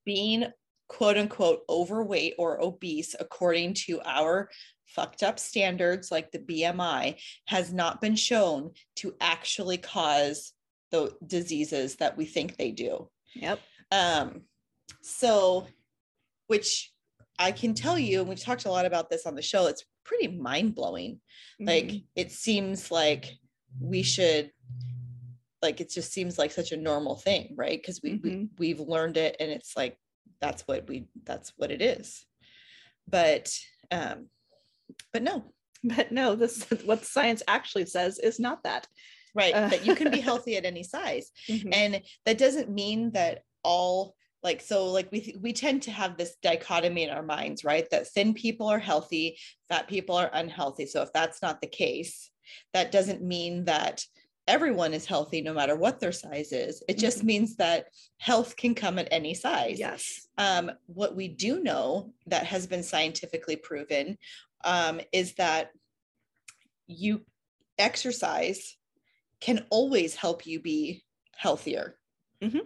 being 0.06 0.46
quote 0.88 1.18
unquote 1.18 1.62
overweight 1.70 2.36
or 2.38 2.62
obese 2.64 3.16
according 3.20 3.74
to 3.74 4.00
our 4.06 4.50
fucked 4.86 5.24
up 5.24 5.40
standards 5.40 6.12
like 6.12 6.32
the 6.32 6.40
BMI 6.40 7.20
has 7.48 7.74
not 7.74 8.02
been 8.02 8.16
shown 8.16 8.72
to 8.98 9.16
actually 9.20 9.78
cause 9.78 10.54
the 10.92 11.12
diseases 11.26 11.96
that 11.96 12.16
we 12.16 12.26
think 12.26 12.56
they 12.56 12.72
do. 12.72 13.10
yep. 13.34 13.60
Um, 13.92 14.42
so, 15.02 15.68
which 16.48 16.92
I 17.38 17.52
can 17.52 17.74
tell 17.74 17.98
you, 18.00 18.20
and 18.20 18.30
we've 18.30 18.40
talked 18.40 18.66
a 18.66 18.72
lot 18.72 18.86
about 18.86 19.10
this 19.10 19.26
on 19.26 19.36
the 19.36 19.42
show, 19.42 19.68
it's 19.68 19.84
pretty 20.06 20.28
mind 20.30 20.76
blowing. 20.76 21.20
Like, 21.60 21.86
Mhm. 21.88 22.06
it 22.16 22.32
seems 22.32 22.92
like 22.92 23.34
we 23.80 24.04
should, 24.04 24.52
like, 25.62 25.82
it 25.82 25.90
just 25.90 26.14
seems 26.14 26.38
like 26.38 26.52
such 26.52 26.72
a 26.72 26.78
normal 26.78 27.18
thing, 27.18 27.54
right? 27.58 27.78
Because 27.82 28.02
we, 28.02 28.16
we 28.24 28.30
Mhm. 28.32 28.50
we've 28.60 28.80
learned 28.80 29.18
it, 29.18 29.36
and 29.40 29.52
it's 29.52 29.76
like 29.76 29.98
that's 30.40 30.64
what 30.68 30.88
we 30.88 31.08
that's 31.24 31.52
what 31.58 31.72
it 31.72 31.82
is. 31.82 32.26
But, 33.08 33.52
um, 33.92 34.30
but 35.12 35.24
no, 35.24 35.54
but 35.84 36.12
no, 36.12 36.36
this 36.36 36.64
what 36.86 37.04
science 37.06 37.42
actually 37.48 37.86
says 37.88 38.20
is 38.20 38.40
not 38.40 38.64
that. 38.64 38.88
right? 39.34 39.54
Uh, 39.54 39.68
that 39.68 39.86
you 39.86 39.94
can 39.96 40.10
be 40.10 40.20
healthy 40.30 40.56
at 40.56 40.64
any 40.66 40.84
size. 40.84 41.32
Mhm. 41.50 41.74
and 41.74 42.02
that 42.26 42.38
doesn't 42.38 42.70
mean 42.70 43.12
that 43.12 43.44
all 43.64 44.16
like 44.46 44.62
so 44.62 44.86
like 44.86 45.12
we 45.12 45.36
we 45.42 45.52
tend 45.52 45.82
to 45.82 45.92
have 45.92 46.16
this 46.16 46.36
dichotomy 46.42 47.04
in 47.04 47.10
our 47.10 47.24
minds 47.24 47.66
right 47.66 47.90
that 47.90 48.08
thin 48.08 48.34
people 48.34 48.68
are 48.68 48.80
healthy 48.80 49.38
fat 49.68 49.88
people 49.88 50.16
are 50.16 50.30
unhealthy 50.34 50.86
so 50.86 51.02
if 51.02 51.12
that's 51.12 51.42
not 51.42 51.60
the 51.60 51.68
case 51.68 52.32
that 52.72 52.92
doesn't 52.92 53.22
mean 53.22 53.66
that 53.66 54.06
everyone 54.48 54.94
is 54.94 55.08
healthy 55.08 55.42
no 55.42 55.54
matter 55.54 55.76
what 55.76 56.00
their 56.00 56.12
size 56.12 56.52
is 56.54 56.84
it 56.88 57.00
just 57.00 57.24
means 57.24 57.56
that 57.56 57.88
health 58.20 58.56
can 58.56 58.76
come 58.76 59.00
at 59.00 59.08
any 59.12 59.34
size 59.34 59.80
Yes. 59.80 60.28
um, 60.38 60.72
what 60.86 61.16
we 61.16 61.28
do 61.28 61.64
know 61.64 62.14
that 62.28 62.46
has 62.46 62.68
been 62.68 62.84
scientifically 62.84 63.56
proven 63.56 64.16
um, 64.64 65.02
is 65.12 65.34
that 65.34 65.72
you 66.88 67.22
exercise 67.78 68.78
can 69.40 69.66
always 69.70 70.16
help 70.16 70.46
you 70.46 70.60
be 70.60 71.04
healthier. 71.36 71.98
Mhm. 72.42 72.62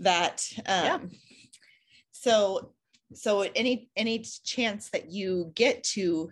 That 0.00 0.46
um, 0.66 0.84
Yeah. 0.84 0.98
so 2.12 2.72
so 3.12 3.42
any 3.42 3.90
any 3.96 4.24
chance 4.44 4.90
that 4.90 5.10
you 5.10 5.52
get 5.54 5.84
to 5.84 6.30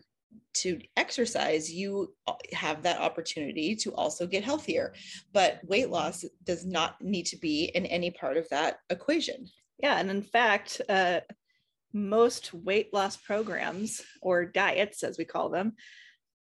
to 0.54 0.80
exercise 0.96 1.72
you 1.72 2.14
have 2.52 2.82
that 2.82 3.00
opportunity 3.00 3.76
to 3.76 3.94
also 3.94 4.26
get 4.26 4.42
healthier 4.44 4.92
but 5.32 5.60
weight 5.64 5.90
loss 5.90 6.24
does 6.44 6.64
not 6.64 7.00
need 7.00 7.26
to 7.26 7.36
be 7.36 7.64
in 7.74 7.86
any 7.86 8.10
part 8.10 8.36
of 8.36 8.48
that 8.48 8.78
equation 8.90 9.46
Yeah, 9.78 9.98
and 9.98 10.10
in 10.10 10.22
fact, 10.22 10.80
uh, 10.88 11.20
most 11.92 12.54
weight 12.54 12.92
loss 12.94 13.16
programs 13.16 14.00
or 14.20 14.44
diets, 14.46 15.02
as 15.02 15.18
we 15.18 15.24
call 15.24 15.48
them, 15.50 15.72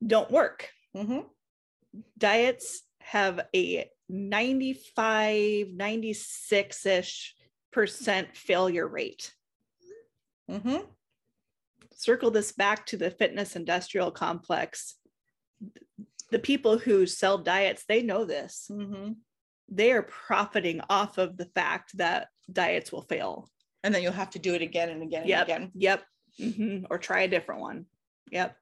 don't 0.05 0.31
work. 0.31 0.71
Mhm. 0.95 1.25
Diets 2.19 2.83
have 3.01 3.47
a 3.55 3.91
95, 4.09 5.69
96 5.69 6.87
ish 6.87 7.35
percent 7.71 8.37
failure 8.37 8.87
rate. 8.89 9.35
Mhm. 10.49 10.87
Circle 11.95 12.31
this 12.31 12.53
back 12.53 12.87
to 12.87 12.97
the 12.97 13.11
fitness 13.11 13.57
industrial 13.57 14.11
complex. 14.11 14.97
The 16.31 16.39
people 16.39 16.79
who 16.79 17.07
sell 17.07 17.39
diets, 17.39 17.85
they 17.87 18.03
know 18.03 18.25
this. 18.25 18.69
Mhm. 18.71 19.17
They 19.69 19.93
are 19.93 20.03
profiting 20.03 20.81
off 20.89 21.19
of 21.19 21.37
the 21.37 21.47
fact 21.47 21.97
that 21.99 22.29
diets 22.51 22.91
will 22.93 23.03
fail. 23.03 23.51
And 23.83 23.95
then 23.95 24.03
you'll 24.03 24.13
have 24.13 24.31
to 24.31 24.39
do 24.39 24.55
it 24.55 24.63
again 24.63 24.89
and 24.91 25.03
again 25.03 25.23
and 25.23 25.29
Yep. 25.29 25.45
again. 25.47 25.71
Yep. 25.75 26.07
Mhm. 26.39 26.87
Or 26.91 26.99
try 26.99 27.23
a 27.23 27.29
different 27.29 27.61
one. 27.61 27.87
Yep. 28.31 28.57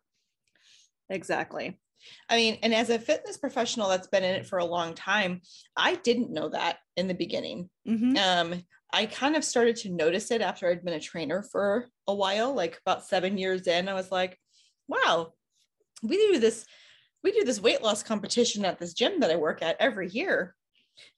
Exactly. 1.09 1.81
I 2.29 2.37
mean, 2.37 2.59
and 2.63 2.75
as 2.75 2.91
a 2.91 2.99
fitness 2.99 3.37
professional 3.37 3.89
that's 3.89 4.09
been 4.09 4.25
in 4.25 4.35
it 4.37 4.47
for 4.47 4.59
a 4.59 4.65
long 4.65 4.95
time, 4.95 5.41
I 5.77 5.97
didn't 5.97 6.33
know 6.33 6.49
that 6.51 6.79
in 6.97 7.09
the 7.09 7.15
beginning. 7.15 7.71
Mhm. 7.87 8.17
Um, 8.17 8.63
I 8.93 9.07
kind 9.07 9.37
of 9.37 9.45
started 9.45 9.77
to 9.77 9.91
notice 9.91 10.31
it 10.31 10.41
after 10.41 10.69
I'd 10.69 10.85
been 10.85 10.95
a 10.95 11.01
trainer 11.01 11.43
for 11.43 11.89
a 12.07 12.15
while, 12.15 12.55
like 12.55 12.79
about 12.87 13.05
seven 13.05 13.37
years 13.37 13.67
in. 13.67 13.89
I 13.89 13.95
was 13.95 14.11
like, 14.13 14.39
wow, 14.89 15.33
we 16.03 16.17
do 16.17 16.39
this, 16.39 16.65
we 17.23 17.33
do 17.33 17.45
this 17.45 17.61
weight 17.61 17.83
loss 17.83 18.03
competition 18.03 18.65
at 18.65 18.79
this 18.79 18.95
gym 18.95 19.21
that 19.21 19.31
I 19.31 19.37
work 19.37 19.63
at 19.63 19.77
every 19.81 20.09
year. 20.09 20.55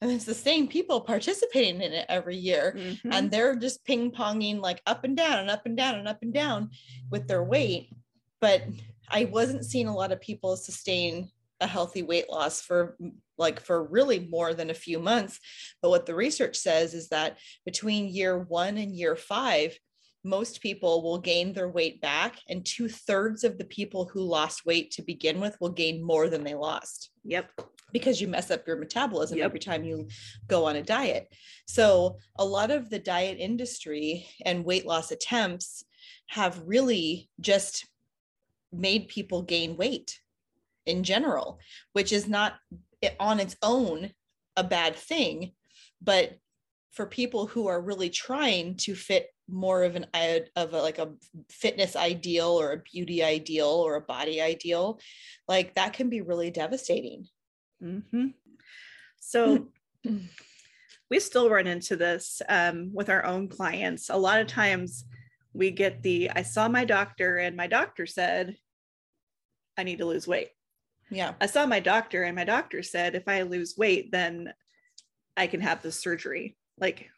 And 0.01 0.11
it's 0.11 0.25
the 0.25 0.35
same 0.35 0.67
people 0.67 1.01
participating 1.03 1.81
in 1.81 1.93
it 1.93 2.07
every 2.09 2.37
year. 2.37 2.75
Mhm. 2.77 3.13
And 3.13 3.31
they're 3.31 3.55
just 3.55 3.85
ping 3.85 4.11
ponging 4.11 4.61
like 4.61 4.83
up 4.87 5.05
and 5.05 5.17
down 5.17 5.39
and 5.39 5.51
up 5.51 5.67
and 5.67 5.77
down 5.77 5.97
and 5.97 6.09
up 6.09 6.23
and 6.23 6.33
down 6.33 6.71
with 7.11 7.29
their 7.29 7.45
weight. 7.45 7.93
But 8.41 8.63
I 9.11 9.25
wasn't 9.27 9.65
seeing 9.65 9.89
a 9.89 9.95
lot 9.95 10.13
of 10.13 10.21
people 10.21 10.57
sustain 10.57 11.31
a 11.61 11.67
healthy 11.67 12.03
weight 12.03 12.31
loss 12.31 12.61
for 12.61 12.97
like 13.37 13.61
for 13.61 13.85
really 13.85 14.29
more 14.31 14.55
than 14.55 14.71
a 14.71 14.75
few 14.75 14.99
months. 14.99 15.39
But 15.83 15.91
what 15.91 16.07
the 16.07 16.15
research 16.15 16.57
says 16.57 16.95
is 16.95 17.09
that 17.09 17.39
between 17.65 18.09
year 18.09 18.39
one 18.39 18.77
and 18.77 18.95
year 18.95 19.17
five, 19.17 19.77
most 20.25 20.61
people 20.61 21.03
will 21.03 21.19
gain 21.19 21.53
their 21.53 21.69
weight 21.69 22.01
back, 22.01 22.37
and 22.49 22.65
two 22.65 22.89
thirds 22.89 23.45
of 23.45 23.57
the 23.57 23.65
people 23.65 24.11
who 24.13 24.21
lost 24.21 24.67
weight 24.67 24.91
to 24.93 25.03
begin 25.03 25.41
with 25.41 25.57
will 25.61 25.71
gain 25.71 26.03
more 26.03 26.29
than 26.29 26.45
they 26.45 26.55
lost 26.55 27.11
yep. 27.25 27.51
because 27.93 28.21
you 28.21 28.27
mess 28.29 28.51
up 28.51 28.67
your 28.67 28.77
metabolism 28.77 29.39
Yep. 29.39 29.45
every 29.45 29.61
time 29.61 29.85
you 29.85 30.09
go 30.49 30.67
on 30.67 30.77
a 30.77 30.83
diet. 30.83 31.29
So, 31.67 32.19
a 32.37 32.45
lot 32.45 32.71
of 32.71 32.91
the 32.91 32.99
diet 32.99 33.39
industry 33.39 34.29
and 34.45 34.65
weight 34.65 34.87
loss 34.87 35.13
attempts 35.13 35.85
have 36.29 36.63
really 36.67 37.31
just 37.41 37.87
made 38.73 39.09
people 39.09 39.43
gain 39.43 39.77
weight 39.77 40.21
in 40.87 41.05
general, 41.05 41.59
which 41.93 42.13
is 42.13 42.29
not 42.29 42.55
on 43.21 43.41
its 43.41 43.57
own 43.63 44.11
a 44.57 44.65
bad 44.65 44.97
thing, 44.97 45.53
but 46.03 46.39
for 46.93 47.07
people 47.07 47.47
who 47.47 47.69
are 47.69 47.81
really 47.81 48.11
trying 48.11 48.77
to 48.77 48.95
fit 48.95 49.29
more 49.49 49.83
of 49.85 49.97
an 49.97 50.07
of 50.57 50.75
a, 50.75 50.83
like 50.83 50.99
a 50.99 51.13
fitness 51.49 51.97
ideal 51.97 52.49
or 52.49 52.73
a 52.73 52.83
beauty 52.93 53.23
ideal 53.23 53.69
or 53.69 53.95
a 53.95 54.01
body 54.01 54.43
ideal 54.43 55.01
like 55.47 55.75
that 55.75 55.95
can 55.95 56.11
be 56.11 56.21
really 56.21 56.51
devastating. 56.51 57.27
Hmm 57.81 58.01
So 59.21 59.69
we 61.11 61.21
still 61.21 61.49
run 61.49 61.67
into 61.67 61.97
this 61.97 62.43
um, 62.49 62.91
with 62.93 63.09
our 63.09 63.25
own 63.25 63.49
clients. 63.49 64.11
A 64.11 64.17
lot 64.17 64.41
of 64.41 64.47
times 64.47 65.05
we 65.53 65.71
get 65.71 66.03
the 66.03 66.31
I 66.31 66.43
saw 66.43 66.69
my 66.69 66.85
doctor 66.85 67.37
and 67.39 67.57
my 67.57 67.67
doctor 67.67 68.07
said, 68.07 68.57
I 69.77 69.83
need 69.85 69.99
to 69.99 70.07
lose 70.07 70.27
weight. 70.27 70.51
yeah 71.11 71.35
I 71.41 71.47
saw 71.47 71.67
my 71.67 71.81
doctor 71.81 72.23
and 72.25 72.37
my 72.37 72.45
doctor 72.45 72.83
said, 72.83 73.15
if 73.15 73.29
I 73.29 73.43
lose 73.43 73.77
weight, 73.77 74.11
then 74.13 74.53
I 75.37 75.47
can 75.47 75.61
have 75.61 75.83
the 75.83 75.93
surgery. 75.93 76.57
Like 76.79 77.11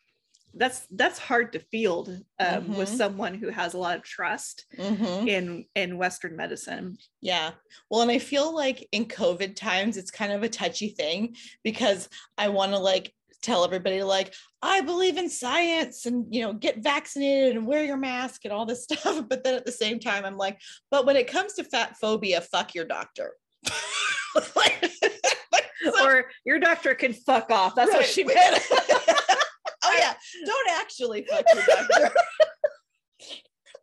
that's 0.53 0.87
that's 0.90 1.19
hard 1.19 1.53
to 1.53 1.61
field 1.61 2.09
um, 2.40 2.77
with 2.77 2.88
Mhm. 2.88 2.97
someone 2.97 3.35
who 3.35 3.51
has 3.51 3.75
a 3.75 3.79
lot 3.79 3.97
of 3.97 4.03
trust 4.03 4.66
Mhm. 4.77 5.29
in 5.29 5.64
in 5.75 5.97
Western 5.97 6.37
medicine. 6.37 6.99
Yeah. 7.21 7.53
Well, 7.88 8.03
and 8.03 8.11
I 8.11 8.19
feel 8.19 8.55
like 8.55 8.88
in 8.93 9.07
COVID 9.07 9.55
times, 9.57 9.97
it's 9.97 10.11
kind 10.11 10.33
of 10.33 10.43
a 10.43 10.49
touchy 10.49 10.88
thing 10.90 11.37
because 11.62 12.09
I 12.37 12.49
want 12.49 12.73
to 12.73 12.79
like 12.79 13.14
tell 13.42 13.64
everybody, 13.64 14.03
like, 14.03 14.35
I 14.62 14.81
believe 14.83 15.16
in 15.16 15.29
science 15.31 16.07
and, 16.07 16.26
you 16.35 16.42
know, 16.42 16.53
get 16.53 16.83
vaccinated 16.83 17.57
and 17.57 17.66
wear 17.66 17.85
your 17.85 17.96
mask 17.96 18.44
and 18.44 18.53
all 18.53 18.66
this 18.66 18.85
stuff. 18.90 19.24
But 19.29 19.44
then 19.44 19.55
at 19.55 19.64
the 19.64 19.72
same 19.72 19.98
time, 20.00 20.24
I'm 20.24 20.37
like, 20.37 20.61
but 20.90 21.07
when 21.07 21.16
it 21.16 21.26
comes 21.26 21.55
to 21.55 21.64
fat 21.64 21.96
phobia, 22.00 22.40
fuck 22.40 22.74
your 22.74 22.85
doctor. 22.87 23.33
Like- 24.55 24.90
So- 25.83 26.07
or 26.07 26.26
your 26.44 26.59
doctor 26.59 26.94
can 26.94 27.14
fuck 27.14 27.50
off. 27.50 27.74
That's 27.74 27.90
what 27.90 28.05
she 28.05 28.22
meant. 28.22 28.38
oh 28.70 29.94
yeah, 29.98 30.12
don't 30.44 30.70
actually 30.79 31.24
fuck 31.24 31.42
your 31.55 31.64
doctor. 31.64 32.14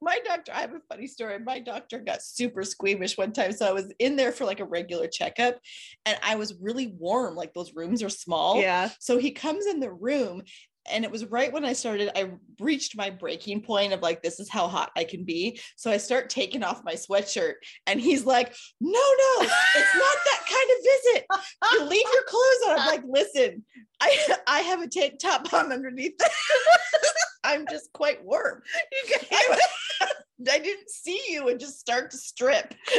My 0.01 0.19
doctor, 0.25 0.51
I 0.53 0.61
have 0.61 0.73
a 0.73 0.81
funny 0.89 1.07
story. 1.07 1.39
My 1.39 1.59
doctor 1.59 1.99
got 1.99 2.21
super 2.21 2.63
squeamish 2.63 3.17
one 3.17 3.33
time. 3.33 3.51
So 3.51 3.67
I 3.67 3.71
was 3.71 3.91
in 3.99 4.15
there 4.15 4.31
for 4.31 4.45
like 4.45 4.59
a 4.59 4.65
regular 4.65 5.07
checkup 5.07 5.59
and 6.05 6.17
I 6.23 6.35
was 6.35 6.55
really 6.61 6.87
warm. 6.87 7.35
Like 7.35 7.53
those 7.53 7.73
rooms 7.73 8.03
are 8.03 8.09
small. 8.09 8.61
yeah. 8.61 8.89
So 8.99 9.17
he 9.17 9.31
comes 9.31 9.65
in 9.65 9.79
the 9.79 9.91
room 9.91 10.43
and 10.89 11.03
it 11.03 11.11
was 11.11 11.25
right 11.25 11.51
when 11.51 11.65
I 11.65 11.73
started, 11.73 12.11
I 12.15 12.31
reached 12.59 12.95
my 12.95 13.09
breaking 13.09 13.61
point 13.61 13.93
of 13.93 14.01
like, 14.01 14.21
this 14.21 14.39
is 14.39 14.49
how 14.49 14.67
hot 14.67 14.91
I 14.95 15.03
can 15.03 15.23
be. 15.25 15.59
So 15.75 15.91
I 15.91 15.97
start 15.97 16.29
taking 16.29 16.63
off 16.63 16.85
my 16.85 16.93
sweatshirt 16.93 17.55
and 17.85 17.99
he's 17.99 18.25
like, 18.25 18.55
no, 18.79 18.91
no, 18.91 19.41
it's 19.41 19.95
not 19.95 20.17
that 20.25 20.43
kind 20.49 20.69
of 20.71 20.83
visit. 20.83 21.25
You 21.73 21.83
leave 21.89 22.05
your 22.13 22.23
clothes 22.23 22.69
on. 22.69 22.79
I'm 22.79 22.87
like, 22.87 23.03
listen, 23.07 23.65
I, 23.99 24.35
I 24.47 24.59
have 24.59 24.81
a 24.81 24.87
tank 24.87 25.19
top 25.19 25.51
on 25.53 25.71
underneath. 25.71 26.13
I'm 27.47 27.65
just 27.69 27.93
quite 27.93 28.23
warm. 28.25 28.61
I, 29.31 29.59
I 30.51 30.59
didn't 30.59 30.89
see 30.89 31.19
you 31.29 31.47
and 31.47 31.57
just 31.59 31.79
start 31.79 32.11
to 32.11 32.17
strip. 32.17 32.73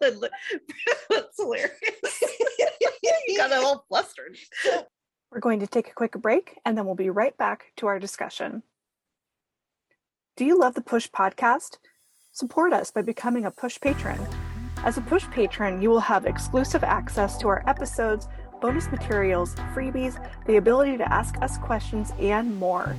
That's 0.00 1.36
hilarious. 1.38 1.70
you 3.28 3.36
got 3.36 3.52
a 3.52 3.56
little 3.56 3.84
flustered. 3.88 4.38
We're 5.30 5.40
going 5.40 5.60
to 5.60 5.66
take 5.66 5.88
a 5.88 5.94
quick 5.94 6.12
break 6.12 6.58
and 6.64 6.76
then 6.76 6.86
we'll 6.86 6.94
be 6.94 7.10
right 7.10 7.36
back 7.36 7.66
to 7.76 7.86
our 7.86 7.98
discussion. 7.98 8.62
Do 10.36 10.46
you 10.46 10.58
love 10.58 10.74
the 10.74 10.80
Push 10.80 11.10
podcast? 11.10 11.76
Support 12.32 12.72
us 12.72 12.90
by 12.90 13.02
becoming 13.02 13.44
a 13.44 13.50
Push 13.50 13.78
patron. 13.80 14.18
As 14.78 14.96
a 14.96 15.02
Push 15.02 15.28
patron, 15.30 15.82
you 15.82 15.90
will 15.90 16.00
have 16.00 16.24
exclusive 16.24 16.82
access 16.82 17.36
to 17.38 17.48
our 17.48 17.62
episodes, 17.68 18.26
bonus 18.64 18.90
materials, 18.90 19.54
freebies, 19.74 20.16
the 20.46 20.56
ability 20.56 20.96
to 20.96 21.12
ask 21.12 21.34
us 21.42 21.58
questions, 21.58 22.14
and 22.18 22.58
more. 22.58 22.96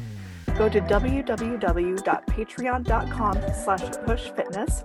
Go 0.60 0.70
to 0.70 0.80
www.patreon.com 0.80 3.42
slash 3.64 3.82
pushfitness. 3.82 4.84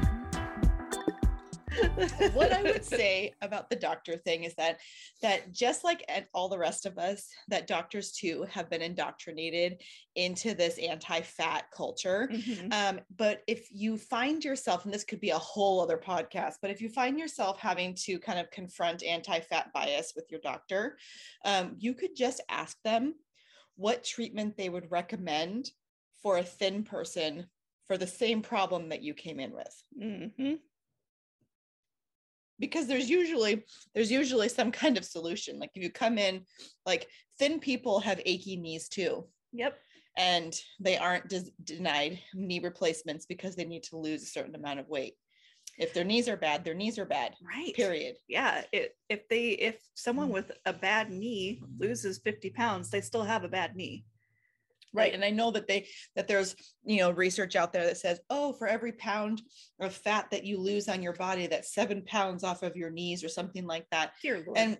what 2.32 2.52
I 2.52 2.62
would 2.62 2.84
say 2.98 3.34
about 3.40 3.70
the 3.70 3.76
doctor 3.76 4.16
thing 4.16 4.44
is 4.44 4.54
that 4.56 4.80
that 5.22 5.52
just 5.52 5.84
like 5.84 6.04
all 6.34 6.48
the 6.48 6.58
rest 6.58 6.86
of 6.86 6.98
us, 6.98 7.28
that 7.48 7.66
doctors 7.66 8.12
too 8.12 8.46
have 8.50 8.70
been 8.70 8.82
indoctrinated 8.82 9.82
into 10.14 10.54
this 10.54 10.78
anti-fat 10.78 11.70
culture. 11.70 12.28
Mhm. 12.32 12.72
Um, 12.72 13.00
but 13.16 13.42
if 13.46 13.68
you 13.70 13.96
find 13.96 14.44
yourself, 14.44 14.84
and 14.84 14.92
this 14.92 15.04
could 15.04 15.20
be 15.20 15.30
a 15.30 15.38
whole 15.38 15.80
other 15.80 15.98
podcast, 15.98 16.54
but 16.60 16.70
if 16.70 16.80
you 16.80 16.88
find 16.88 17.18
yourself 17.18 17.58
having 17.58 17.94
to 18.06 18.18
kind 18.18 18.38
of 18.38 18.50
confront 18.50 19.02
anti-fat 19.02 19.72
bias 19.72 20.12
with 20.16 20.26
your 20.30 20.40
doctor, 20.40 20.98
um, 21.44 21.74
you 21.78 21.94
could 21.94 22.16
just 22.16 22.40
ask 22.48 22.76
them 22.82 23.14
what 23.76 24.04
treatment 24.04 24.56
they 24.56 24.68
would 24.68 24.90
recommend 24.90 25.70
for 26.22 26.38
a 26.38 26.44
thin 26.44 26.82
person 26.82 27.46
for 27.86 27.96
the 27.96 28.06
same 28.06 28.42
problem 28.42 28.88
that 28.90 29.02
you 29.02 29.14
came 29.14 29.40
in 29.40 29.52
with 29.52 29.82
Mhm. 29.98 30.60
Because 32.60 32.86
there's 32.86 33.10
usually 33.10 33.64
there's 33.94 34.10
usually 34.12 34.48
some 34.48 34.70
kind 34.70 34.96
of 34.98 35.04
solution 35.04 35.58
like 35.58 35.70
if 35.74 35.82
you 35.82 35.90
come 35.90 36.18
in 36.18 36.42
like 36.86 37.08
thin 37.38 37.58
people 37.58 37.98
have 38.00 38.20
achy 38.24 38.56
knees 38.56 38.88
too 38.88 39.26
Yep. 39.52 39.76
and 40.16 40.54
they 40.78 40.96
aren't 40.96 41.28
des- 41.28 41.50
denied 41.64 42.20
knee 42.34 42.60
replacements 42.60 43.26
because 43.26 43.56
they 43.56 43.64
need 43.64 43.82
to 43.84 43.96
lose 43.96 44.22
a 44.22 44.26
certain 44.26 44.54
amount 44.54 44.78
of 44.78 44.88
weight 44.88 45.14
if 45.78 45.94
their 45.94 46.04
knees 46.04 46.28
are 46.28 46.36
bad 46.36 46.64
their 46.64 46.74
knees 46.74 46.98
are 46.98 47.06
bad 47.06 47.34
Right. 47.42 47.74
period 47.74 48.16
Yeah. 48.28 48.62
It, 48.72 48.96
if 49.08 49.26
they 49.28 49.50
if 49.50 49.76
someone 49.94 50.28
Mm. 50.28 50.34
with 50.34 50.52
a 50.66 50.72
bad 50.72 51.10
knee 51.10 51.62
loses 51.78 52.18
50 52.18 52.50
pounds, 52.50 52.90
they 52.90 53.00
still 53.00 53.24
have 53.24 53.44
a 53.44 53.48
bad 53.48 53.74
knee. 53.76 54.04
Right. 54.92 55.14
And 55.14 55.24
i 55.24 55.30
know 55.30 55.50
that 55.50 55.66
they 55.66 55.86
that 56.16 56.28
there's 56.28 56.54
you 56.84 56.98
know 56.98 57.10
research 57.10 57.56
out 57.56 57.72
there 57.72 57.84
that 57.84 57.98
says 57.98 58.20
oh 58.30 58.52
for 58.52 58.66
every 58.66 58.92
pound 58.92 59.42
of 59.80 59.94
fat 59.94 60.30
that 60.30 60.44
you 60.44 60.58
lose 60.58 60.88
on 60.88 61.02
your 61.02 61.14
body 61.14 61.46
that's 61.46 61.74
seven 61.74 62.02
pounds 62.02 62.44
off 62.44 62.62
of 62.62 62.76
your 62.76 62.90
knees 62.90 63.24
or 63.24 63.28
something 63.28 63.66
like 63.66 63.86
that. 63.90 64.12
Dear 64.22 64.42
Lord. 64.46 64.58
and 64.58 64.78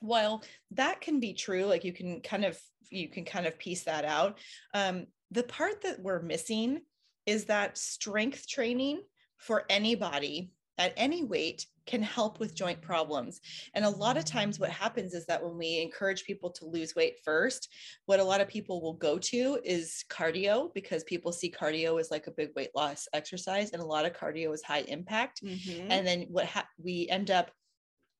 while 0.00 0.42
that 0.72 1.00
can 1.00 1.20
be 1.20 1.32
true 1.32 1.64
like 1.64 1.84
you 1.84 1.92
can 1.92 2.20
kind 2.20 2.44
of 2.44 2.58
you 2.90 3.08
can 3.08 3.24
kind 3.24 3.46
of 3.46 3.58
piece 3.58 3.84
that 3.84 4.04
out 4.04 4.38
um, 4.74 5.06
the 5.30 5.44
part 5.44 5.82
that 5.82 6.00
we're 6.00 6.20
missing 6.20 6.80
is 7.24 7.46
that 7.46 7.78
strength 7.78 8.48
training 8.48 9.00
for 9.38 9.64
anybody 9.70 10.50
at 10.78 10.92
any 10.96 11.24
weight 11.24 11.66
can 11.86 12.02
help 12.02 12.38
with 12.40 12.54
joint 12.54 12.80
problems. 12.80 13.40
And 13.74 13.84
a 13.84 13.90
lot 13.90 14.16
of 14.16 14.24
times, 14.24 14.58
what 14.60 14.70
happens 14.70 15.14
is 15.14 15.26
that 15.26 15.42
when 15.42 15.56
we 15.56 15.80
encourage 15.80 16.24
people 16.24 16.50
to 16.52 16.66
lose 16.66 16.94
weight 16.94 17.18
first, 17.24 17.68
what 18.06 18.20
a 18.20 18.24
lot 18.24 18.40
of 18.40 18.48
people 18.48 18.80
will 18.80 18.94
go 18.94 19.18
to 19.18 19.58
is 19.64 20.04
cardio 20.08 20.72
because 20.74 21.04
people 21.04 21.32
see 21.32 21.50
cardio 21.50 22.00
as 22.00 22.10
like 22.10 22.26
a 22.26 22.30
big 22.32 22.50
weight 22.56 22.70
loss 22.74 23.08
exercise, 23.12 23.70
and 23.70 23.82
a 23.82 23.86
lot 23.86 24.06
of 24.06 24.12
cardio 24.12 24.52
is 24.54 24.62
high 24.62 24.82
impact. 24.82 25.42
Mhm. 25.42 25.86
And 25.90 26.06
then 26.06 26.22
what 26.30 26.46
ha- 26.46 26.68
we 26.78 27.08
end 27.08 27.30
up 27.30 27.50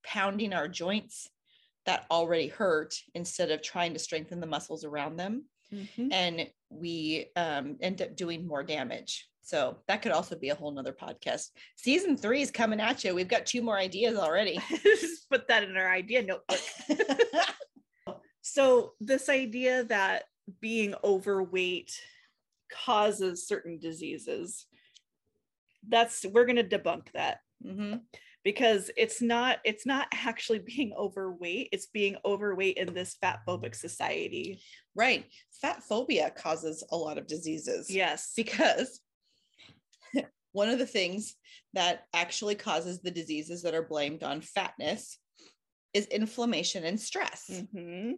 pounding 0.04 0.52
our 0.52 0.68
joints 0.68 1.28
that 1.86 2.06
already 2.10 2.48
hurt 2.48 2.94
instead 3.14 3.50
of 3.50 3.62
trying 3.62 3.92
to 3.92 3.98
strengthen 3.98 4.40
the 4.40 4.46
muscles 4.46 4.84
around 4.84 5.16
them 5.16 5.48
Mhm. 5.72 6.12
and 6.12 6.52
we 6.70 7.30
um, 7.34 7.78
end 7.80 8.02
up 8.02 8.14
doing 8.14 8.46
more 8.46 8.62
damage. 8.62 9.28
So 9.44 9.78
that 9.88 10.02
could 10.02 10.12
also 10.12 10.36
be 10.36 10.50
a 10.50 10.54
whole 10.54 10.70
nother 10.70 10.92
podcast. 10.92 11.48
Season 11.76 12.16
three 12.16 12.42
is 12.42 12.50
coming 12.50 12.80
at 12.80 13.02
you. 13.02 13.14
We've 13.14 13.28
got 13.28 13.44
two 13.44 13.60
more 13.60 13.76
ideas 13.76 14.16
already. 14.16 14.58
Just 14.82 15.28
put 15.28 15.48
that 15.48 15.64
in 15.64 15.76
our 15.76 15.90
idea 15.90 16.22
notebook. 16.22 16.60
So 18.42 18.92
this 19.00 19.28
idea 19.28 19.84
that 19.84 20.24
being 20.60 20.94
overweight 21.04 21.92
causes 22.70 23.46
certain 23.46 23.78
diseases, 23.78 24.66
that's 25.88 26.26
we're 26.26 26.44
going 26.44 26.56
to 26.56 26.64
debunk 26.78 27.12
that 27.14 27.38
Mhm. 27.64 28.00
because 28.42 28.90
it's 28.96 29.22
not 29.22 29.60
it's 29.64 29.86
not 29.86 30.08
actually 30.12 30.58
being 30.58 30.92
overweight, 30.98 31.68
it's 31.70 31.86
being 31.86 32.16
overweight 32.24 32.76
in 32.78 32.92
this 32.92 33.14
fat 33.14 33.40
phobic 33.46 33.76
society. 33.76 34.60
Right. 34.96 35.24
Fat 35.60 35.84
phobia 35.84 36.30
causes 36.30 36.82
a 36.90 36.96
lot 36.96 37.18
of 37.18 37.28
diseases. 37.28 37.88
Yes. 37.88 38.32
Because 38.36 39.00
one 40.52 40.68
of 40.68 40.78
the 40.78 40.86
things 40.86 41.34
that 41.74 42.04
actually 42.14 42.54
causes 42.54 43.00
the 43.00 43.10
diseases 43.10 43.62
that 43.62 43.74
are 43.74 43.82
blamed 43.86 44.22
on 44.22 44.40
fatness 44.40 45.18
is 45.94 46.06
inflammation 46.06 46.84
and 46.84 46.98
stress. 47.00 47.48
Mhm. 47.50 48.14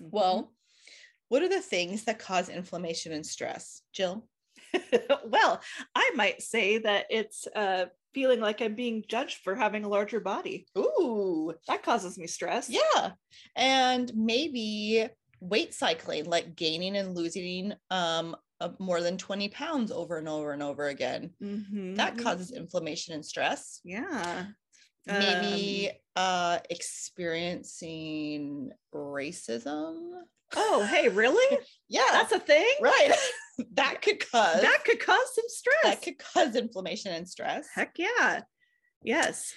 Well, 0.00 0.52
what 1.28 1.42
are 1.42 1.48
the 1.48 1.60
things 1.60 2.04
that 2.04 2.18
cause 2.18 2.48
inflammation 2.48 3.12
and 3.12 3.24
stress? 3.24 3.82
Jill? 3.92 4.26
well, 5.24 5.60
I 5.94 6.10
might 6.14 6.42
say 6.42 6.78
that 6.78 7.06
it's 7.10 7.46
uh 7.54 7.86
feeling 8.12 8.40
like 8.40 8.60
I'm 8.60 8.74
being 8.74 9.04
judged 9.08 9.38
for 9.44 9.54
having 9.54 9.84
a 9.84 9.88
larger 9.88 10.18
body. 10.18 10.66
Ooh, 10.76 11.54
That 11.68 11.84
causes 11.84 12.18
me 12.18 12.26
stress. 12.26 12.68
yeah. 12.68 13.12
And 13.54 14.12
maybe 14.16 15.08
weight 15.40 15.72
cycling, 15.74 16.24
like 16.24 16.56
gaining 16.56 16.96
and 16.96 17.14
losing 17.14 17.72
um, 17.90 18.36
uh, 18.60 18.70
more 18.78 19.00
than 19.00 19.16
20 19.18 19.48
pounds 19.48 19.90
over 19.90 20.18
and 20.18 20.28
over 20.28 20.52
and 20.52 20.62
over 20.62 20.88
again. 20.88 21.30
That 21.40 22.16
Mhm. 22.16 22.22
causes 22.22 22.52
inflammation 22.52 23.14
and 23.14 23.24
stress. 23.24 23.80
yeah. 23.84 24.46
Maybe 25.06 25.88
Um, 26.14 26.16
uh, 26.16 26.58
experiencing 26.68 28.70
racism. 28.94 30.22
oh, 30.56 30.82
hey, 30.84 31.08
really? 31.08 31.58
Yeah, 31.88 32.04
That's 32.12 32.32
a 32.32 32.38
thing? 32.40 32.68
right. 32.80 33.12
that 33.72 34.02
could 34.02 34.20
cause 34.30 34.60
That 34.60 34.82
could 34.84 35.00
cause 35.00 35.34
some 35.34 35.44
stress. 35.48 35.82
that 35.82 36.02
could 36.02 36.18
cause 36.18 36.54
inflammation 36.54 37.12
and 37.12 37.28
stress. 37.28 37.66
Heck 37.74 37.98
yeah. 37.98 38.42
Yes. 39.02 39.52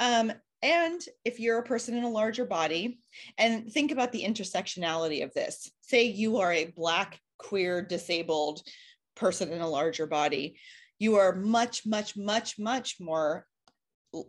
Um, 0.00 0.32
and 0.62 1.00
if 1.24 1.38
you're 1.38 1.58
a 1.58 1.62
person 1.64 1.96
in 1.96 2.02
a 2.04 2.10
larger 2.10 2.44
body, 2.44 3.00
and 3.36 3.70
think 3.72 3.92
about 3.92 4.10
the 4.10 4.24
intersectionality 4.24 5.22
of 5.22 5.32
this, 5.34 5.70
say 5.82 6.04
you 6.04 6.38
are 6.38 6.52
a 6.52 6.64
Black, 6.66 7.20
queer, 7.38 7.82
disabled 7.82 8.62
person 9.14 9.52
in 9.52 9.60
a 9.60 9.68
larger 9.68 10.06
body, 10.06 10.58
you 10.98 11.16
are 11.16 11.34
much, 11.34 11.86
much, 11.86 12.16
much, 12.16 12.58
much 12.58 12.96
more 13.00 13.46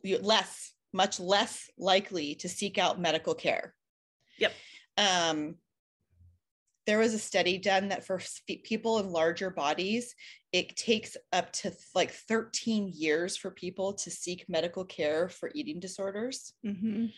less, 0.04 0.74
much 0.94 1.20
less 1.20 1.70
likely 1.78 2.36
to 2.36 2.50
seek 2.50 2.78
out 2.78 3.00
medical 3.00 3.36
care. 3.36 3.74
Yep. 4.38 4.54
Um, 4.98 5.56
there 6.86 7.00
was 7.00 7.14
a 7.14 7.20
study 7.20 7.60
done 7.60 7.90
that 7.90 8.06
for 8.06 8.20
people 8.64 8.98
in 8.98 9.12
larger 9.12 9.52
bodies, 9.52 10.16
it 10.52 10.76
takes 10.76 11.16
up 11.32 11.52
to 11.54 11.72
like 11.94 12.12
13 12.12 12.92
years 12.96 13.38
for 13.38 13.52
people 13.52 13.94
to 13.94 14.10
seek 14.10 14.50
medical 14.50 14.84
care 14.86 15.30
for 15.30 15.52
eating 15.54 15.80
disorders. 15.80 16.54
Mhm. 16.66 17.14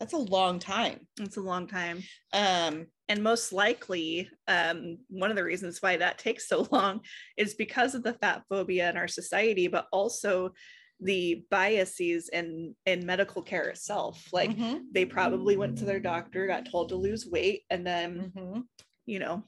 That's 0.00 0.12
a 0.12 0.18
long 0.18 0.58
time. 0.60 1.06
It's 1.20 1.36
a 1.36 1.40
long 1.42 1.66
time. 1.66 2.02
Um, 2.32 2.86
And 3.08 3.22
most 3.22 3.52
likely, 3.52 4.28
um, 4.46 4.98
one 5.08 5.30
of 5.30 5.36
the 5.36 5.42
reasons 5.44 5.80
why 5.80 5.96
that 5.96 6.18
takes 6.18 6.46
so 6.46 6.68
long 6.70 7.00
is 7.36 7.54
because 7.54 7.94
of 7.94 8.02
the 8.02 8.12
fat 8.14 8.42
phobia 8.48 8.90
in 8.90 8.96
our 8.96 9.08
society, 9.08 9.66
but 9.66 9.86
also 9.92 10.52
the 11.00 11.44
biases 11.50 12.28
in 12.28 12.74
in 12.84 13.06
medical 13.06 13.40
care 13.42 13.68
itself. 13.70 14.28
Like 14.32 14.50
mhm, 14.50 14.82
they 14.92 15.04
probably 15.06 15.56
went 15.56 15.78
to 15.78 15.84
their 15.84 16.00
doctor, 16.00 16.46
got 16.46 16.70
told 16.70 16.88
to 16.90 16.96
lose 16.96 17.24
weight, 17.26 17.62
and 17.70 17.86
then 17.86 18.32
mhm. 18.36 18.64
you 19.06 19.18
know 19.20 19.42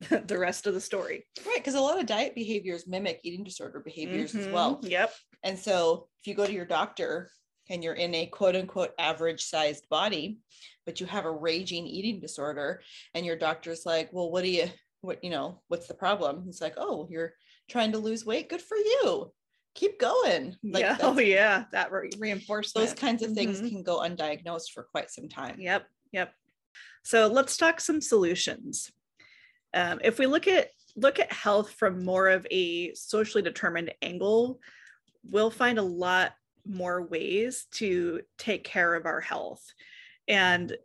the 0.26 0.38
rest 0.38 0.66
of 0.66 0.74
the 0.74 0.80
story. 0.80 1.24
right, 1.46 1.56
because 1.58 1.74
a 1.74 1.80
lot 1.80 2.00
of 2.00 2.06
diet 2.06 2.34
behaviors 2.34 2.88
mimic 2.88 3.20
eating 3.22 3.44
disorder 3.44 3.80
behaviors 3.80 4.34
as 4.34 4.46
Mhm. 4.46 4.52
well. 4.52 4.80
Yep. 4.82 5.14
And 5.44 5.58
so 5.58 6.08
if 6.20 6.26
you 6.26 6.34
go 6.34 6.46
to 6.46 6.52
your 6.52 6.66
doctor 6.66 7.30
and 7.70 7.82
you're 7.82 7.94
in 7.94 8.14
a 8.14 8.26
quote 8.26 8.56
unquote 8.56 8.92
average 8.98 9.44
sized 9.44 9.88
body, 9.88 10.38
but 10.84 11.00
you 11.00 11.06
have 11.06 11.24
a 11.24 11.30
raging 11.30 11.86
eating 11.86 12.20
disorder, 12.20 12.82
and 13.14 13.24
your 13.24 13.36
doctor's 13.36 13.86
like, 13.86 14.10
well, 14.12 14.30
what 14.30 14.42
do 14.42 14.50
you, 14.50 14.68
what, 15.00 15.22
you 15.22 15.30
know, 15.30 15.60
what's 15.68 15.86
the 15.86 15.94
problem? 15.94 16.44
It's 16.48 16.60
like, 16.60 16.74
oh, 16.76 17.06
you're 17.10 17.34
trying 17.70 17.92
to 17.92 17.98
lose 17.98 18.26
weight. 18.26 18.48
Good 18.48 18.62
for 18.62 18.76
you. 18.76 19.32
Keep 19.74 19.98
going. 19.98 20.56
Like 20.62 20.82
yeah. 20.82 20.98
Oh 21.02 21.18
yeah. 21.18 21.64
That 21.72 21.92
re- 21.92 22.10
reinforcement. 22.18 22.86
those 22.86 22.94
kinds 22.98 23.22
of 23.22 23.32
things 23.32 23.60
Mhm. 23.60 23.68
can 23.70 23.82
go 23.82 24.00
undiagnosed 24.00 24.70
for 24.74 24.82
quite 24.82 25.10
some 25.10 25.28
time. 25.28 25.58
Yep, 25.58 25.86
yep. 26.12 26.34
So 27.04 27.26
let's 27.28 27.56
talk 27.56 27.80
some 27.80 28.00
solutions. 28.00 28.90
Um, 29.74 30.00
if 30.04 30.18
we 30.18 30.26
look 30.26 30.46
at 30.46 30.68
look 30.94 31.18
at 31.18 31.32
health 31.32 31.72
from 31.72 32.04
more 32.04 32.28
of 32.28 32.46
a 32.50 32.92
socially 32.92 33.42
determined 33.42 33.94
angle, 34.02 34.60
we'll 35.30 35.50
find 35.50 35.78
a 35.78 35.82
lot 35.82 36.32
more 36.66 37.02
ways 37.02 37.66
to 37.72 38.22
take 38.38 38.64
care 38.64 38.94
of 38.94 39.06
our 39.06 39.20
health. 39.20 39.64
And 40.28 40.76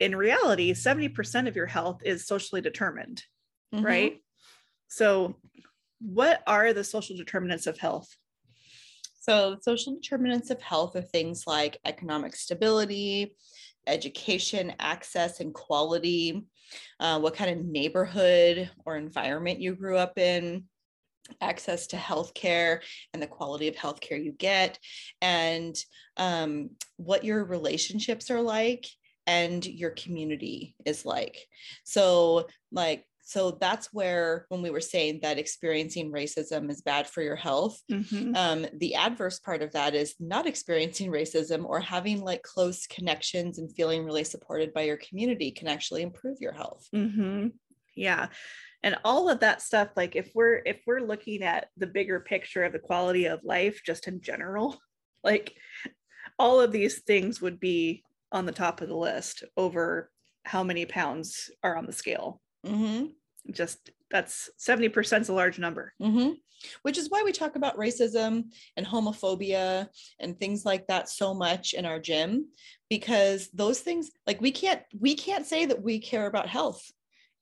in 0.00 0.16
reality, 0.16 0.72
70% 0.74 1.48
of 1.48 1.56
your 1.56 1.66
health 1.66 2.00
is 2.04 2.26
socially 2.26 2.60
determined, 2.60 3.24
Mhm. 3.72 3.84
right? 3.84 4.20
So 4.88 5.40
what 6.00 6.42
are 6.46 6.72
the 6.72 6.84
social 6.84 7.16
determinants 7.16 7.66
of 7.66 7.78
health? 7.78 8.16
So, 9.20 9.56
social 9.62 9.94
determinants 9.94 10.50
of 10.50 10.60
health 10.60 10.96
are 10.96 11.02
things 11.02 11.46
like 11.46 11.78
economic 11.84 12.34
stability, 12.34 13.36
education, 13.86 14.74
access, 14.80 15.38
and 15.38 15.54
quality, 15.54 16.42
uh, 16.98 17.20
what 17.20 17.34
kind 17.34 17.50
of 17.56 17.64
neighborhood 17.64 18.68
or 18.84 18.96
environment 18.96 19.60
you 19.60 19.76
grew 19.76 19.96
up 19.96 20.18
in, 20.18 20.64
access 21.40 21.86
to 21.88 21.96
healthcare 21.96 22.80
and 23.12 23.22
the 23.22 23.26
quality 23.26 23.68
of 23.68 23.76
healthcare 23.76 24.22
you 24.22 24.32
get, 24.32 24.78
and 25.20 25.76
um, 26.16 26.70
what 26.96 27.24
your 27.24 27.44
relationships 27.44 28.30
are 28.30 28.42
like 28.42 28.86
and 29.26 29.64
your 29.64 29.90
community 29.90 30.74
is 30.84 31.06
like. 31.06 31.46
So, 31.84 32.48
like, 32.72 33.06
so 33.24 33.52
that's 33.52 33.92
where 33.92 34.46
when 34.48 34.62
we 34.62 34.70
were 34.70 34.80
saying 34.80 35.20
that 35.22 35.38
experiencing 35.38 36.12
racism 36.12 36.68
is 36.70 36.82
bad 36.82 37.06
for 37.06 37.22
your 37.22 37.36
health 37.36 37.80
Mhm. 37.90 38.36
um, 38.36 38.66
the 38.74 38.96
adverse 38.96 39.38
part 39.38 39.62
of 39.62 39.72
that 39.72 39.94
is 39.94 40.16
not 40.18 40.46
experiencing 40.46 41.10
racism 41.10 41.64
or 41.64 41.78
having 41.80 42.20
like 42.20 42.42
close 42.42 42.86
connections 42.88 43.58
and 43.58 43.72
feeling 43.74 44.04
really 44.04 44.24
supported 44.24 44.74
by 44.74 44.82
your 44.82 44.96
community 44.96 45.52
can 45.52 45.68
actually 45.68 46.02
improve 46.02 46.38
your 46.40 46.52
health 46.52 46.88
hmm 46.92 47.48
Yeah. 47.94 48.28
And 48.82 48.96
all 49.04 49.28
of 49.28 49.40
that 49.40 49.62
stuff, 49.62 49.88
like 49.96 50.16
if 50.16 50.30
we're 50.34 50.62
if 50.66 50.80
we're 50.86 51.00
looking 51.00 51.42
at 51.42 51.68
the 51.76 51.86
bigger 51.86 52.20
picture 52.20 52.64
of 52.64 52.72
the 52.72 52.78
quality 52.78 53.26
of 53.26 53.44
life 53.44 53.80
just 53.84 54.08
in 54.08 54.20
general, 54.20 54.78
like 55.24 55.54
all 56.38 56.60
of 56.60 56.72
these 56.72 57.00
things 57.02 57.40
would 57.40 57.60
be 57.60 58.02
on 58.32 58.46
the 58.46 58.52
top 58.52 58.80
of 58.80 58.88
the 58.88 58.96
list 58.96 59.44
over 59.56 60.10
how 60.44 60.62
many 60.64 60.86
pounds 60.86 61.50
are 61.62 61.76
on 61.76 61.86
the 61.86 61.92
scale. 61.92 62.40
hmm 62.66 63.06
Just 63.50 63.90
that's 64.10 64.50
70% 64.58 65.20
is 65.20 65.28
a 65.28 65.32
large 65.34 65.58
number. 65.58 65.92
hmm 66.00 66.30
which 66.82 66.96
is 66.96 67.10
why 67.10 67.22
we 67.24 67.32
talk 67.32 67.56
about 67.56 67.76
racism 67.76 68.44
and 68.76 68.86
homophobia 68.86 69.88
and 70.20 70.38
things 70.38 70.64
like 70.64 70.86
that 70.86 71.08
so 71.08 71.34
much 71.34 71.74
in 71.74 71.84
our 71.84 71.98
gym 71.98 72.46
because 72.88 73.48
those 73.52 73.80
things 73.80 74.10
like 74.28 74.40
we 74.40 74.52
can't 74.52 74.80
we 74.98 75.14
can't 75.16 75.44
say 75.46 75.66
that 75.66 75.82
we 75.82 75.98
care 75.98 76.26
about 76.26 76.48
health 76.48 76.80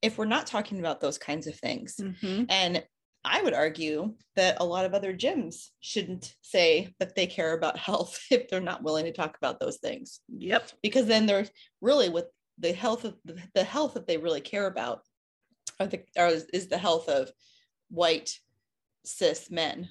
if 0.02 0.16
we're 0.18 0.24
not 0.24 0.46
talking 0.46 0.78
about 0.78 1.00
those 1.00 1.18
kinds 1.18 1.46
of 1.46 1.54
things 1.58 1.96
Mhm. 1.98 2.46
and 2.48 2.84
i 3.24 3.42
would 3.42 3.52
argue 3.54 4.14
that 4.36 4.56
a 4.60 4.64
lot 4.64 4.84
of 4.86 4.94
other 4.94 5.12
gyms 5.14 5.68
shouldn't 5.80 6.34
say 6.40 6.94
that 6.98 7.14
they 7.14 7.26
care 7.26 7.52
about 7.52 7.78
health 7.88 8.18
if 8.30 8.48
they're 8.48 8.60
not 8.60 8.82
willing 8.82 9.04
to 9.04 9.12
talk 9.12 9.36
about 9.36 9.60
those 9.60 9.78
things 9.78 10.20
Yep. 10.28 10.70
because 10.82 11.06
then 11.06 11.26
they're 11.26 11.46
really 11.80 12.08
with 12.08 12.26
the 12.58 12.72
health 12.72 13.04
of 13.04 13.16
the, 13.54 13.64
health 13.64 13.94
that 13.94 14.06
they 14.06 14.18
really 14.18 14.40
care 14.42 14.66
about 14.66 15.00
are 15.78 15.86
the, 15.86 16.02
are, 16.18 16.28
is 16.52 16.68
the 16.68 16.76
health 16.78 17.08
of 17.08 17.30
white 17.90 18.38
cis 19.04 19.50
men 19.50 19.88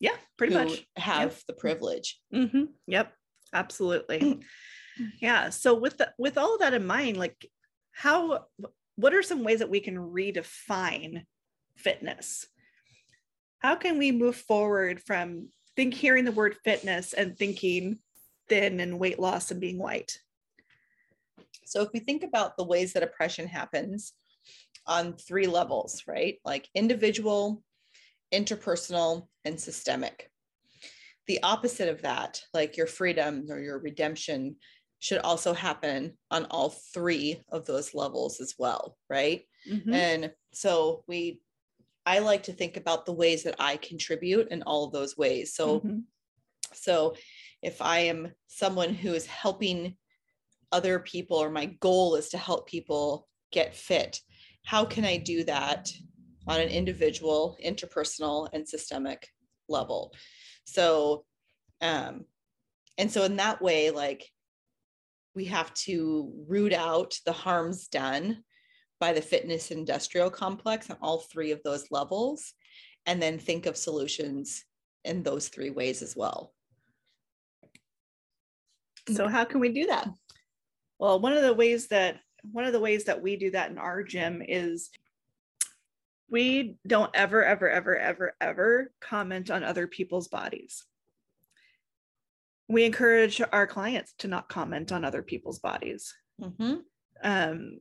Yeah, 0.00 0.16
pretty 0.38 0.54
who 0.54 0.64
much. 0.64 0.86
have 0.96 1.42
the 1.46 1.52
privilege 1.54 2.20
hmm 2.32 2.64
Yep, 2.86 3.12
absolutely. 3.52 4.40
yeah. 5.20 5.50
So 5.50 5.74
with 5.74 5.98
the, 5.98 6.12
with 6.18 6.38
all 6.38 6.54
of 6.54 6.60
that 6.60 6.72
in 6.74 6.86
mind, 6.86 7.16
like 7.18 7.50
how 7.92 8.46
what 9.00 9.14
are 9.14 9.22
some 9.22 9.44
ways 9.44 9.60
that 9.60 9.70
we 9.70 9.80
can 9.80 9.96
redefine 9.96 11.24
fitness? 11.76 12.46
How 13.58 13.74
can 13.74 13.98
we 13.98 14.12
move 14.12 14.36
forward 14.36 15.00
from 15.00 15.48
think 15.76 15.94
hearing 15.94 16.24
the 16.24 16.32
word 16.32 16.56
fitness 16.64 17.12
and 17.12 17.36
thinking 17.36 17.98
thin 18.48 18.80
and 18.80 18.98
weight 18.98 19.18
loss 19.18 19.50
and 19.50 19.60
being 19.60 19.78
white? 19.78 20.18
So 21.64 21.82
if 21.82 21.88
we 21.92 22.00
think 22.00 22.24
about 22.24 22.56
the 22.56 22.64
ways 22.64 22.92
that 22.92 23.02
oppression 23.02 23.46
happens 23.46 24.12
on 24.86 25.14
three 25.14 25.46
levels, 25.46 26.02
right? 26.06 26.38
Like 26.44 26.68
individual, 26.74 27.62
interpersonal, 28.32 29.28
and 29.44 29.58
systemic. 29.58 30.30
The 31.26 31.42
opposite 31.42 31.88
of 31.88 32.02
that, 32.02 32.42
like 32.52 32.76
your 32.76 32.86
freedom 32.86 33.46
or 33.50 33.60
your 33.60 33.78
redemption, 33.78 34.56
should 35.00 35.18
also 35.18 35.52
happen 35.54 36.16
on 36.30 36.46
all 36.46 36.70
three 36.70 37.42
of 37.50 37.66
those 37.66 37.94
levels 37.94 38.40
as 38.40 38.54
well, 38.58 38.96
right? 39.08 39.46
Mhm. 39.68 39.92
And 39.94 40.34
so 40.52 41.04
we 41.08 41.42
I 42.06 42.20
like 42.20 42.44
to 42.44 42.52
think 42.54 42.76
about 42.76 43.06
the 43.06 43.12
ways 43.12 43.42
that 43.44 43.56
I 43.58 43.76
contribute 43.76 44.48
in 44.48 44.62
all 44.62 44.84
of 44.84 44.92
those 44.92 45.16
ways. 45.16 45.54
So 45.54 45.80
Mhm. 45.80 46.04
so 46.72 47.16
if 47.62 47.82
I 47.82 48.00
am 48.00 48.34
someone 48.46 48.94
who 48.94 49.14
is 49.14 49.26
helping 49.26 49.98
other 50.72 51.00
people, 51.00 51.36
or 51.38 51.50
my 51.50 51.66
goal 51.66 52.14
is 52.16 52.28
to 52.30 52.38
help 52.38 52.68
people 52.68 53.28
get 53.52 53.74
fit, 53.74 54.20
how 54.64 54.84
can 54.84 55.04
I 55.04 55.16
do 55.16 55.44
that 55.44 55.90
on 56.46 56.60
an 56.60 56.68
individual, 56.68 57.58
interpersonal, 57.64 58.48
and 58.52 58.68
systemic 58.68 59.28
level? 59.68 60.14
So, 60.64 61.26
um, 61.80 62.26
and 62.98 63.10
so 63.12 63.24
in 63.24 63.36
that 63.36 63.60
way, 63.62 63.90
like 63.90 64.30
we 65.34 65.44
have 65.46 65.72
to 65.74 66.32
root 66.48 66.72
out 66.72 67.18
the 67.24 67.32
harms 67.32 67.88
done 67.88 68.42
by 68.98 69.12
the 69.12 69.22
fitness 69.22 69.70
industrial 69.70 70.30
complex 70.30 70.90
on 70.90 70.98
all 71.00 71.20
three 71.20 71.52
of 71.52 71.62
those 71.62 71.90
levels, 71.90 72.52
and 73.06 73.20
then 73.20 73.38
think 73.38 73.66
of 73.66 73.76
solutions 73.76 74.64
in 75.04 75.22
those 75.22 75.48
three 75.48 75.70
ways 75.70 76.02
as 76.02 76.14
well. 76.14 76.52
So 79.08 79.28
how 79.28 79.44
can 79.44 79.60
we 79.60 79.70
do 79.70 79.86
that? 79.86 80.08
Well, 80.98 81.18
one 81.20 81.32
of 81.32 81.42
the 81.42 81.54
ways 81.54 81.88
that 81.88 82.20
one 82.42 82.64
of 82.64 82.72
the 82.72 82.80
ways 82.80 83.04
that 83.04 83.22
we 83.22 83.36
do 83.36 83.50
that 83.50 83.70
in 83.70 83.78
our 83.78 84.02
gym 84.02 84.42
is 84.46 84.90
we 86.28 86.76
don't 86.86 87.10
ever 87.14 87.44
ever 87.44 87.68
ever 87.68 87.98
ever 87.98 88.34
ever 88.40 88.92
comment 89.00 89.50
on 89.50 89.64
other 89.64 89.86
people's 89.86 90.28
bodies. 90.28 90.84
We 92.70 92.84
encourage 92.84 93.42
our 93.52 93.66
clients 93.66 94.14
to 94.18 94.28
not 94.28 94.48
comment 94.48 94.92
on 94.92 95.04
other 95.04 95.22
people's 95.22 95.58
bodies. 95.58 96.14
Mhm. 96.40 96.82
Um, 97.22 97.80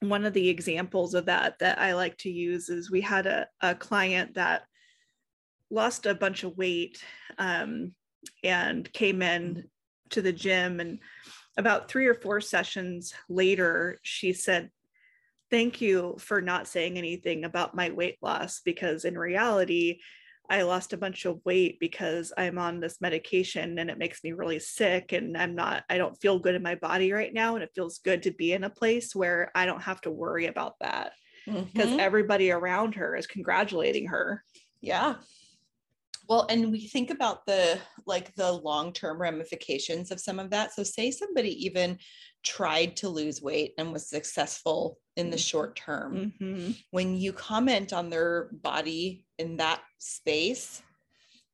one 0.00 0.24
of 0.24 0.32
the 0.32 0.48
examples 0.48 1.14
of 1.14 1.26
that 1.26 1.58
that 1.60 1.78
I 1.78 1.94
like 1.94 2.16
to 2.18 2.30
use 2.30 2.68
is 2.68 2.90
we 2.90 3.00
had 3.00 3.26
a, 3.26 3.46
a 3.60 3.74
client 3.74 4.34
that 4.34 4.62
lost 5.70 6.06
a 6.06 6.14
bunch 6.14 6.42
of 6.42 6.56
weight 6.56 7.02
um, 7.38 7.92
and 8.42 8.92
came 8.92 9.22
in 9.22 9.68
to 10.10 10.22
the 10.22 10.32
gym 10.32 10.80
and 10.80 10.98
about 11.56 11.88
three 11.88 12.06
or 12.06 12.14
four 12.14 12.40
sessions 12.40 13.12
later 13.28 13.98
she 14.02 14.32
said 14.32 14.70
thank 15.50 15.80
you 15.80 16.16
for 16.18 16.40
not 16.40 16.66
saying 16.66 16.96
anything 16.96 17.44
about 17.44 17.74
my 17.74 17.90
weight 17.90 18.16
loss 18.22 18.60
because 18.64 19.04
in 19.04 19.18
reality 19.18 19.98
i 20.48 20.62
lost 20.62 20.92
a 20.92 20.96
bunch 20.96 21.24
of 21.24 21.40
weight 21.44 21.78
because 21.80 22.32
i'm 22.36 22.58
on 22.58 22.80
this 22.80 23.00
medication 23.00 23.78
and 23.78 23.90
it 23.90 23.98
makes 23.98 24.22
me 24.24 24.32
really 24.32 24.58
sick 24.58 25.12
and 25.12 25.36
i'm 25.36 25.54
not 25.54 25.84
i 25.90 25.98
don't 25.98 26.20
feel 26.20 26.38
good 26.38 26.54
in 26.54 26.62
my 26.62 26.74
body 26.74 27.12
right 27.12 27.34
now 27.34 27.54
and 27.54 27.62
it 27.64 27.70
feels 27.74 27.98
good 27.98 28.22
to 28.22 28.30
be 28.32 28.52
in 28.52 28.64
a 28.64 28.70
place 28.70 29.14
where 29.14 29.50
i 29.54 29.66
don't 29.66 29.82
have 29.82 30.00
to 30.00 30.10
worry 30.10 30.46
about 30.46 30.74
that 30.80 31.12
because 31.46 31.90
Mhm. 31.90 31.98
everybody 31.98 32.50
around 32.50 32.94
her 32.96 33.16
is 33.16 33.26
congratulating 33.26 34.06
her 34.08 34.44
Yeah. 34.80 35.16
Well, 36.28 36.46
and 36.50 36.70
we 36.70 36.86
think 36.86 37.08
about 37.10 37.46
the 37.46 37.80
like 38.04 38.34
the 38.34 38.52
long-term 38.52 39.18
ramifications 39.18 40.10
of 40.10 40.20
some 40.20 40.38
of 40.38 40.50
that. 40.50 40.74
So 40.74 40.82
say 40.82 41.10
somebody 41.10 41.64
even 41.64 41.98
tried 42.44 42.96
to 42.98 43.08
lose 43.08 43.40
weight 43.40 43.72
and 43.78 43.92
was 43.94 44.10
successful 44.10 44.98
in 45.16 45.30
the 45.30 45.38
short 45.38 45.74
term. 45.76 46.34
Mhm. 46.38 46.84
When 46.90 47.16
you 47.16 47.32
comment 47.32 47.94
on 47.94 48.10
their 48.10 48.50
body 48.52 49.24
in 49.38 49.56
that 49.58 49.82
space, 49.98 50.82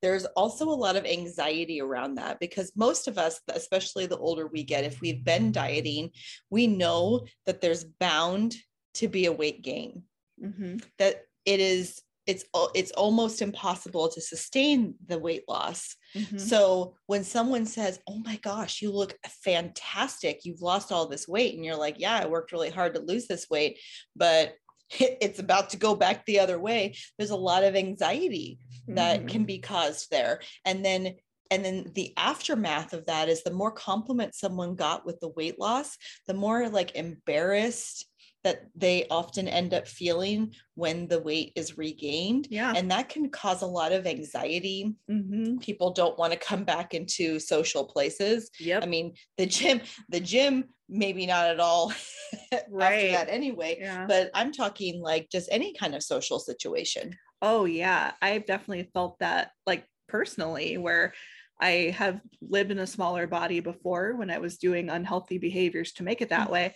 there's 0.03 0.27
also 0.37 0.69
a 0.69 0.71
lot 0.71 0.97
of 0.97 1.07
anxiety 1.07 1.81
around 1.81 2.17
that 2.17 2.39
because 2.39 2.73
most 2.77 3.09
of 3.09 3.17
us, 3.17 3.41
especially 3.49 4.07
the 4.07 4.19
older 4.19 4.47
we 4.47 4.63
get, 4.63 4.85
if 4.85 5.01
we've 5.01 5.25
been 5.25 5.51
dieting, 5.53 6.11
we 6.51 6.67
know 6.67 7.27
that 7.47 7.61
there's 7.61 7.85
bound 7.85 8.55
to 8.95 9.09
be 9.09 9.27
a 9.27 9.33
weight 9.33 9.63
gain 9.63 10.05
Mhm. 10.43 10.83
that 10.99 11.23
it 11.45 11.61
is 11.61 12.03
it's 12.27 12.45
it's 12.75 12.91
almost 12.93 13.43
impossible 13.43 14.09
to 14.09 14.21
sustain 14.21 14.95
the 15.07 15.19
weight 15.19 15.45
loss. 15.47 15.95
Mhm. 16.17 16.41
So 16.41 16.97
when 17.07 17.23
someone 17.23 17.67
says, 17.67 18.01
"Oh 18.07 18.19
my 18.19 18.37
gosh, 18.37 18.81
you 18.81 18.91
look 18.91 19.19
fantastic. 19.29 20.45
You've 20.45 20.63
lost 20.63 20.91
all 20.91 21.07
this 21.07 21.29
weight." 21.29 21.55
And 21.55 21.65
you're 21.65 21.77
like, 21.77 21.97
"Yeah, 21.99 22.19
I 22.19 22.27
worked 22.27 22.51
really 22.53 22.71
hard 22.71 22.95
to 22.95 23.01
lose 23.01 23.27
this 23.27 23.51
weight, 23.51 23.79
but 24.17 24.57
it's 24.99 25.39
about 25.39 25.71
to 25.71 25.77
go 25.77 25.95
back 25.95 26.25
the 26.25 26.41
other 26.41 26.59
way." 26.59 26.97
There's 27.19 27.31
a 27.31 27.37
lot 27.37 27.65
of 27.65 27.77
anxiety 27.77 28.59
that 28.89 29.23
Mhm. 29.23 29.29
can 29.29 29.45
be 29.45 29.59
caused 29.59 30.11
there. 30.11 30.41
And 30.65 30.85
then 30.85 31.17
and 31.51 31.65
then 31.65 31.93
the 31.95 32.13
aftermath 32.17 32.95
of 32.95 33.07
that 33.07 33.29
is 33.29 33.43
the 33.43 33.51
more 33.53 33.71
compliment 33.71 34.35
someone 34.35 34.75
got 34.75 35.05
with 35.07 35.21
the 35.21 35.29
weight 35.29 35.61
loss, 35.61 35.97
the 36.27 36.35
more 36.35 36.69
like 36.69 36.97
embarrassed 36.97 38.07
that 38.45 38.67
they 38.75 39.07
often 39.09 39.49
end 39.49 39.73
up 39.75 39.89
feeling 39.89 40.55
when 40.75 41.09
the 41.09 41.19
weight 41.21 41.53
is 41.57 41.79
regained. 41.79 42.47
yeah 42.51 42.73
And 42.77 42.91
that 42.91 43.09
can 43.09 43.31
cause 43.31 43.63
a 43.63 43.67
lot 43.67 43.93
of 43.93 44.07
anxiety. 44.07 44.95
Mhm. 45.11 45.61
People 45.61 45.93
don't 45.93 46.19
want 46.19 46.33
to 46.33 46.39
come 46.39 46.65
back 46.65 46.95
into 46.95 47.39
social 47.41 47.85
places. 47.87 48.51
yep 48.61 48.83
I 48.83 48.87
mean, 48.87 49.15
the 49.39 49.47
gym, 49.47 49.81
the 50.11 50.21
gym, 50.21 50.75
maybe 50.89 51.27
not 51.27 51.47
at 51.47 51.61
all 51.61 51.93
after 52.53 53.09
that 53.09 53.29
anyway. 53.31 53.79
yeah 53.81 54.07
But 54.07 54.31
I'm 54.35 54.53
talking 54.53 55.01
like 55.01 55.31
just 55.31 55.49
any 55.51 55.73
kind 55.75 55.95
of 55.95 56.03
social 56.03 56.39
situation. 56.39 57.17
Oh 57.43 57.65
yeah, 57.65 58.13
I've 58.23 58.47
definitely 58.47 58.91
felt 58.93 59.19
that 59.21 59.53
like 59.67 59.87
personally 60.09 60.77
where 60.79 61.15
I 61.61 61.95
have 61.97 62.21
lived 62.43 62.71
in 62.73 62.79
a 62.79 62.87
smaller 62.87 63.27
body 63.27 63.61
before 63.61 64.17
when 64.17 64.31
I 64.31 64.39
was 64.39 64.59
doing 64.59 64.89
unhealthy 64.91 65.39
behaviors 65.39 65.93
to 65.95 66.03
make 66.03 66.21
it 66.21 66.31
that 66.31 66.49
Mm. 66.49 66.53
way 66.53 66.75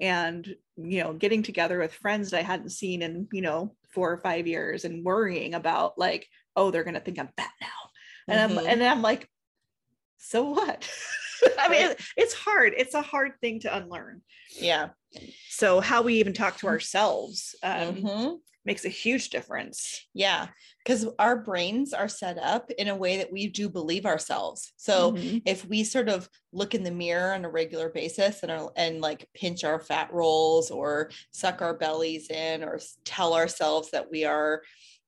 and 0.00 0.46
you 0.76 1.02
know 1.02 1.12
getting 1.12 1.42
together 1.42 1.78
with 1.78 1.92
friends 1.92 2.30
that 2.30 2.38
I 2.38 2.42
hadn't 2.42 2.70
seen 2.70 3.02
in 3.02 3.28
you 3.32 3.42
know 3.42 3.74
4 3.92 4.12
or 4.12 4.18
5 4.18 4.46
years 4.46 4.84
and 4.84 5.04
worrying 5.04 5.54
about 5.54 5.98
like 5.98 6.28
oh 6.56 6.70
they're 6.70 6.84
going 6.84 6.94
to 6.94 7.00
think 7.00 7.18
I'm 7.18 7.28
fat 7.36 7.50
now. 7.60 7.68
And 8.28 8.40
I'm 8.40 8.58
Mhm. 8.58 8.66
and 8.68 8.82
I'm 8.82 9.02
like 9.02 9.28
so 10.18 10.44
what? 10.50 10.90
I 11.58 11.68
mean 11.68 11.94
it's 12.16 12.34
hard. 12.34 12.74
It's 12.76 12.94
a 12.94 13.02
hard 13.02 13.32
thing 13.40 13.60
to 13.60 13.76
unlearn. 13.76 14.22
Yeah. 14.60 14.90
So 15.48 15.80
how 15.80 16.02
we 16.02 16.14
even 16.14 16.32
talk 16.34 16.58
to 16.58 16.66
ourselves 16.68 17.54
um, 17.62 17.96
Mhm. 17.96 18.38
Makes 18.64 18.84
a 18.84 18.88
huge 18.90 19.30
difference. 19.30 20.06
Yeah. 20.14 20.48
Because 20.84 21.06
our 21.18 21.36
brains 21.42 21.92
are 21.92 22.08
set 22.08 22.38
up 22.38 22.70
in 22.72 22.88
a 22.88 22.96
way 22.96 23.16
that 23.18 23.32
we 23.32 23.48
do 23.48 23.68
believe 23.68 24.06
ourselves. 24.06 24.72
So 24.76 25.16
Mhm. 25.16 25.42
if 25.44 25.64
we 25.66 25.84
sort 25.84 26.08
of 26.08 26.28
look 26.52 26.74
in 26.74 26.82
the 26.84 26.90
mirror 26.90 27.32
on 27.34 27.44
a 27.44 27.50
regular 27.50 27.88
basis 27.90 28.42
and 28.42 28.50
are, 28.52 28.72
and 28.76 29.00
like 29.00 29.28
pinch 29.34 29.64
our 29.64 29.80
fat 29.80 30.12
rolls 30.12 30.70
or 30.70 31.10
suck 31.32 31.62
our 31.62 31.76
bellies 31.76 32.30
in 32.30 32.62
or 32.64 32.78
tell 33.04 33.34
ourselves 33.34 33.90
that 33.90 34.10
we 34.10 34.24
are 34.24 34.62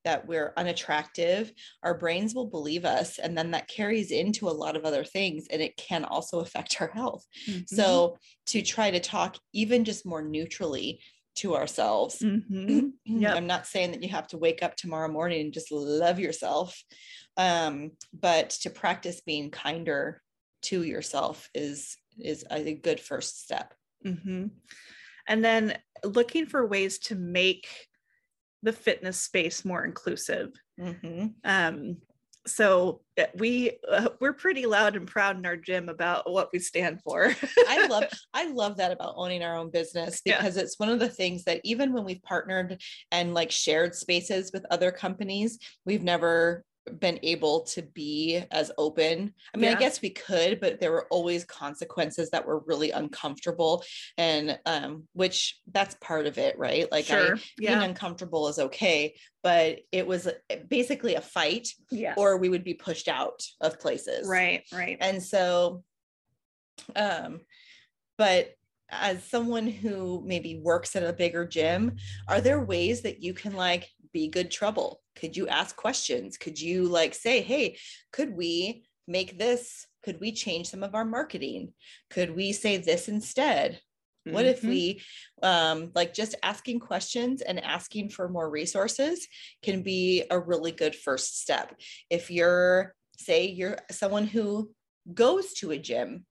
that 0.05 0.27
we're 0.27 0.53
unattractive 0.57 1.53
our 1.85 1.97
brains 1.97 2.35
will 2.35 2.49
believe 2.49 2.85
us 2.85 3.19
and 3.21 3.39
then 3.39 3.53
that 3.53 3.69
carries 3.69 4.11
into 4.11 4.49
a 4.49 4.51
lot 4.51 4.77
of 4.77 4.85
other 4.85 5.05
things 5.05 5.47
and 5.49 5.63
it 5.63 5.77
can 5.77 6.05
also 6.05 6.41
affect 6.41 6.81
our 6.81 6.89
health 6.89 7.25
Mhm. 7.47 7.67
so 7.67 8.17
to 8.47 8.63
try 8.63 8.91
to 8.91 8.99
talk 8.99 9.39
even 9.53 9.85
just 9.85 10.05
more 10.05 10.23
neutrally 10.23 11.01
to 11.37 11.57
ourselves 11.57 12.23
Mhm. 12.23 12.93
Yep. 13.05 13.37
I'm 13.37 13.47
not 13.47 13.67
saying 13.67 13.93
that 13.93 14.03
you 14.03 14.09
have 14.11 14.29
to 14.29 14.39
wake 14.39 14.63
up 14.63 14.77
tomorrow 14.77 15.09
morning 15.11 15.41
and 15.43 15.53
just 15.53 15.71
love 15.73 16.19
yourself, 16.19 16.83
um, 17.37 17.93
but 18.13 18.51
to 18.63 18.71
practice 18.71 19.21
being 19.21 19.51
kinder 19.51 20.23
to 20.63 20.83
yourself 20.83 21.51
is 21.55 21.97
is 22.19 22.45
a 22.51 22.75
good 22.75 23.01
first 23.01 23.43
step. 23.43 23.75
hmm 24.05 24.47
And 25.27 25.45
then 25.45 25.79
looking 26.05 26.47
for 26.47 26.67
ways 26.67 26.99
to 27.01 27.15
make 27.15 27.67
the 28.63 28.73
fitness 28.73 29.21
space 29.21 29.65
more 29.65 29.85
inclusive 29.85 30.51
Mhm. 30.79 31.35
um 31.45 31.97
so 32.47 33.01
uh, 33.19 33.25
we 33.37 33.79
uh, 33.91 34.09
we're 34.21 34.33
pretty 34.33 34.67
loud 34.67 34.97
and 34.97 35.07
proud 35.07 35.37
in 35.37 35.47
our 35.47 35.57
gym 35.57 35.89
about 35.89 36.31
what 36.31 36.49
we 36.53 36.59
stand 36.59 37.01
for 37.03 37.35
I 37.69 37.87
love 37.87 38.05
I 38.35 38.51
love 38.51 38.79
that 38.79 38.91
about 38.93 39.15
owning 39.17 39.43
our 39.43 39.57
own 39.57 39.71
business 39.71 40.21
Yeah. 40.25 40.39
because 40.39 40.57
it's 40.57 40.79
one 40.79 40.89
of 40.89 40.99
the 40.99 41.09
things 41.09 41.45
that 41.45 41.61
even 41.65 41.93
when 41.93 42.05
we've 42.05 42.23
partnered 42.23 42.81
and 43.11 43.35
like 43.35 43.51
shared 43.51 43.95
spaces 43.95 44.51
with 44.53 44.67
other 44.71 44.91
companies, 44.91 45.59
we've 45.85 46.03
never 46.03 46.65
been 46.99 47.19
able 47.23 47.61
to 47.61 47.83
be 47.83 48.43
as 48.51 48.73
open. 48.77 49.33
I 49.55 49.57
mean, 49.57 49.71
Yeah. 49.71 49.77
I 49.77 49.81
guess 49.81 50.03
we 50.03 50.11
could, 50.11 50.61
but 50.61 50.81
there 50.81 50.91
were 50.91 51.07
always 51.11 51.45
consequences 51.45 52.31
that 52.31 52.47
were 52.47 52.61
really 52.67 52.91
uncomfortable 52.91 53.85
and 54.19 54.59
um 54.67 55.09
which 55.13 55.61
that's 55.71 55.97
part 56.01 56.27
of 56.27 56.39
it, 56.39 56.59
right? 56.59 56.91
Like 56.91 57.11
I 57.11 57.27
sure 57.27 57.39
being 57.57 57.73
uncomfortable 57.83 58.49
is 58.49 58.59
okay, 58.59 59.15
but 59.43 59.81
it 59.93 60.07
was 60.07 60.29
basically 60.69 61.15
a 61.15 61.21
fight 61.21 61.69
yeah 61.91 62.15
or 62.17 62.37
we 62.37 62.49
would 62.49 62.65
be 62.65 62.75
pushed 62.75 63.09
out 63.09 63.41
of 63.61 63.79
places. 63.79 64.27
right 64.29 64.65
right 64.73 64.99
And 65.01 65.23
so, 65.23 65.85
um, 66.97 67.41
but 68.19 68.55
as 68.91 69.25
someone 69.25 69.67
who 69.67 70.23
maybe 70.27 70.61
works 70.63 70.95
at 70.97 71.03
a 71.03 71.13
bigger 71.13 71.47
gym, 71.47 71.97
are 72.29 72.41
there 72.41 72.63
ways 72.63 73.03
that 73.03 73.23
you 73.23 73.33
can 73.33 73.55
like 73.55 73.89
be 74.13 74.29
good 74.29 74.51
trouble? 74.51 75.01
Could 75.17 75.37
you 75.37 75.49
ask 75.49 75.77
questions? 75.77 76.37
Could 76.37 76.61
you 76.61 76.85
like 76.85 77.15
say, 77.15 77.43
hey, 77.43 77.79
could 78.13 78.37
we 78.37 78.85
make 79.09 79.39
this? 79.39 79.87
Could 80.05 80.21
we 80.21 80.33
change 80.33 80.69
some 80.69 80.83
of 80.83 80.95
our 80.95 81.05
marketing? 81.05 81.73
Could 82.11 82.35
we 82.35 82.53
say 82.53 82.77
this 82.77 83.09
instead? 83.09 83.81
What 84.25 84.47
if 84.47 84.63
Mhm. 84.63 84.69
we 84.69 85.03
um, 85.43 85.91
like 85.97 86.15
just 86.15 86.37
asking 86.45 86.79
questions 86.79 87.43
and 87.43 87.59
asking 87.59 88.11
for 88.11 88.29
more 88.29 88.49
resources 88.49 89.27
can 89.63 89.83
be 89.83 90.23
a 90.31 90.39
really 90.39 90.71
good 90.71 90.95
first 90.95 91.41
step. 91.41 91.75
If 92.09 92.31
you're, 92.31 92.95
say, 93.19 93.47
you're 93.47 93.79
someone 93.91 94.27
who 94.29 94.73
goes 95.13 95.53
to 95.55 95.73
a 95.73 95.79
gym, 95.79 96.25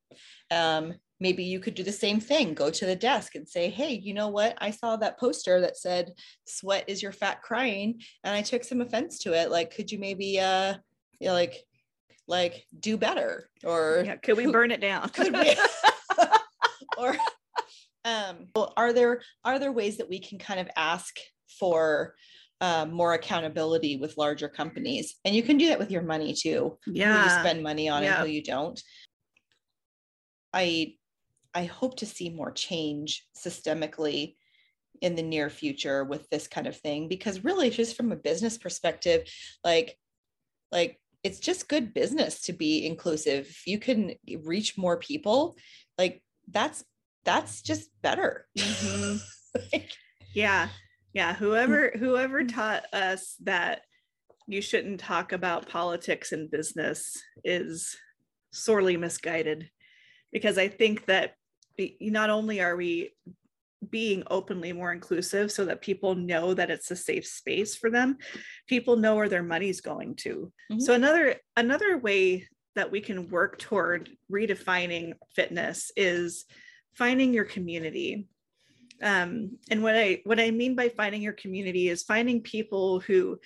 um, 0.49 0.95
maybe 1.21 1.43
you 1.43 1.59
could 1.59 1.75
do 1.75 1.83
the 1.83 1.91
same 1.91 2.19
thing 2.19 2.53
go 2.53 2.69
to 2.69 2.85
the 2.85 2.95
desk 2.95 3.35
and 3.35 3.47
say, 3.47 3.69
Hey, 3.69 3.93
you 3.93 4.13
know 4.13 4.27
what? 4.27 4.57
I 4.59 4.71
saw 4.71 4.97
that 4.97 5.19
poster 5.19 5.61
that 5.61 5.77
said, 5.77 6.11
Sweat 6.45 6.83
is 6.87 7.01
your 7.01 7.13
fat 7.13 7.41
crying. 7.41 8.01
And 8.23 8.35
I 8.35 8.41
took 8.41 8.63
some 8.65 8.81
offense 8.81 9.19
to 9.19 9.33
it. 9.33 9.51
Like, 9.51 9.73
could 9.73 9.91
you 9.91 9.99
maybe, 9.99 10.39
uh, 10.39 10.73
you 11.19 11.27
know, 11.27 11.33
like, 11.33 11.63
like 12.27 12.65
do 12.79 12.97
better 12.97 13.49
or 13.63 14.03
yeah 14.05 14.15
could 14.15 14.37
we 14.37 14.49
burn 14.49 14.71
it 14.71 14.79
down 14.79 15.09
could 15.09 15.33
we 15.33 15.55
or 16.97 17.17
um 18.05 18.47
well, 18.55 18.73
are 18.77 18.93
there 18.93 19.21
are 19.43 19.59
there 19.59 19.71
ways 19.71 19.97
that 19.97 20.07
we 20.07 20.19
can 20.19 20.37
kind 20.37 20.59
of 20.59 20.69
ask 20.77 21.17
for 21.59 22.15
uh, 22.61 22.85
more 22.85 23.15
accountability 23.15 23.97
with 23.97 24.17
larger 24.17 24.47
companies 24.47 25.15
and 25.25 25.35
you 25.35 25.41
can 25.43 25.57
do 25.57 25.67
that 25.67 25.79
with 25.79 25.91
your 25.91 26.03
money 26.03 26.33
too 26.33 26.77
who 26.85 26.93
you 26.93 26.99
yeah 27.01 27.41
spend 27.41 27.61
money 27.63 27.89
on 27.89 28.03
Yeah. 28.03 28.19
and 28.19 28.27
who 28.27 28.31
you 28.31 28.43
don't 28.43 28.81
i 30.53 30.93
i 31.53 31.65
hope 31.65 31.97
to 31.97 32.05
see 32.05 32.29
more 32.29 32.51
change 32.51 33.25
systemically 33.35 34.35
in 35.01 35.15
the 35.15 35.23
near 35.23 35.49
future 35.49 36.03
with 36.03 36.29
this 36.29 36.47
kind 36.47 36.67
of 36.67 36.77
thing 36.77 37.07
because 37.07 37.43
really 37.43 37.69
just 37.69 37.95
from 37.97 38.11
a 38.11 38.15
business 38.15 38.57
perspective 38.57 39.27
like 39.63 39.97
like 40.71 40.99
it's 41.23 41.39
just 41.39 41.69
good 41.69 41.93
business 41.93 42.41
to 42.41 42.53
be 42.53 42.85
inclusive 42.85 43.47
if 43.47 43.67
you 43.67 43.79
can 43.79 44.13
reach 44.43 44.77
more 44.77 44.97
people 44.97 45.55
like 45.97 46.21
that's 46.49 46.83
that's 47.23 47.61
just 47.61 47.89
better 48.01 48.47
Mhm. 48.57 49.19
Like, 49.73 49.91
yeah 50.33 50.69
yeah 51.13 51.33
whoever 51.33 51.91
whoever 51.97 52.41
Mm. 52.43 52.53
taught 52.53 52.85
us 52.93 53.35
that 53.43 53.81
you 54.47 54.61
shouldn't 54.61 54.99
talk 54.99 55.33
about 55.33 55.67
politics 55.67 56.31
and 56.31 56.49
business 56.49 57.21
is 57.43 57.95
sorely 58.51 58.97
misguided 58.97 59.69
because 60.31 60.57
i 60.57 60.67
think 60.69 61.05
that 61.05 61.33
be- 61.81 61.97
not 62.09 62.29
only 62.29 62.61
are 62.61 62.75
we 62.75 63.11
being 63.89 64.23
openly 64.29 64.71
more 64.73 64.91
inclusive 64.91 65.51
so 65.51 65.65
that 65.65 65.81
people 65.81 66.13
know 66.13 66.53
that 66.53 66.69
it's 66.69 66.91
a 66.91 66.95
safe 66.95 67.25
space 67.25 67.75
for 67.75 67.89
them 67.89 68.17
people 68.67 68.95
know 68.95 69.15
where 69.15 69.29
their 69.29 69.43
money's 69.43 69.81
going 69.81 70.15
to 70.15 70.51
Mhm. 70.71 70.81
so 70.81 70.93
another 70.93 71.35
another 71.57 71.97
way 71.97 72.47
that 72.75 72.91
we 72.91 73.01
can 73.01 73.27
work 73.29 73.57
toward 73.57 74.09
redefining 74.31 75.13
fitness 75.35 75.91
is 75.97 76.45
finding 76.93 77.33
your 77.33 77.45
community 77.45 78.27
um, 79.01 79.57
and 79.71 79.81
what 79.81 79.95
i 79.95 80.21
what 80.25 80.39
i 80.39 80.51
mean 80.51 80.75
by 80.75 80.89
finding 80.89 81.21
your 81.23 81.33
community 81.43 81.89
is 81.89 82.03
finding 82.03 82.41
people 82.41 82.99
who 82.99 83.39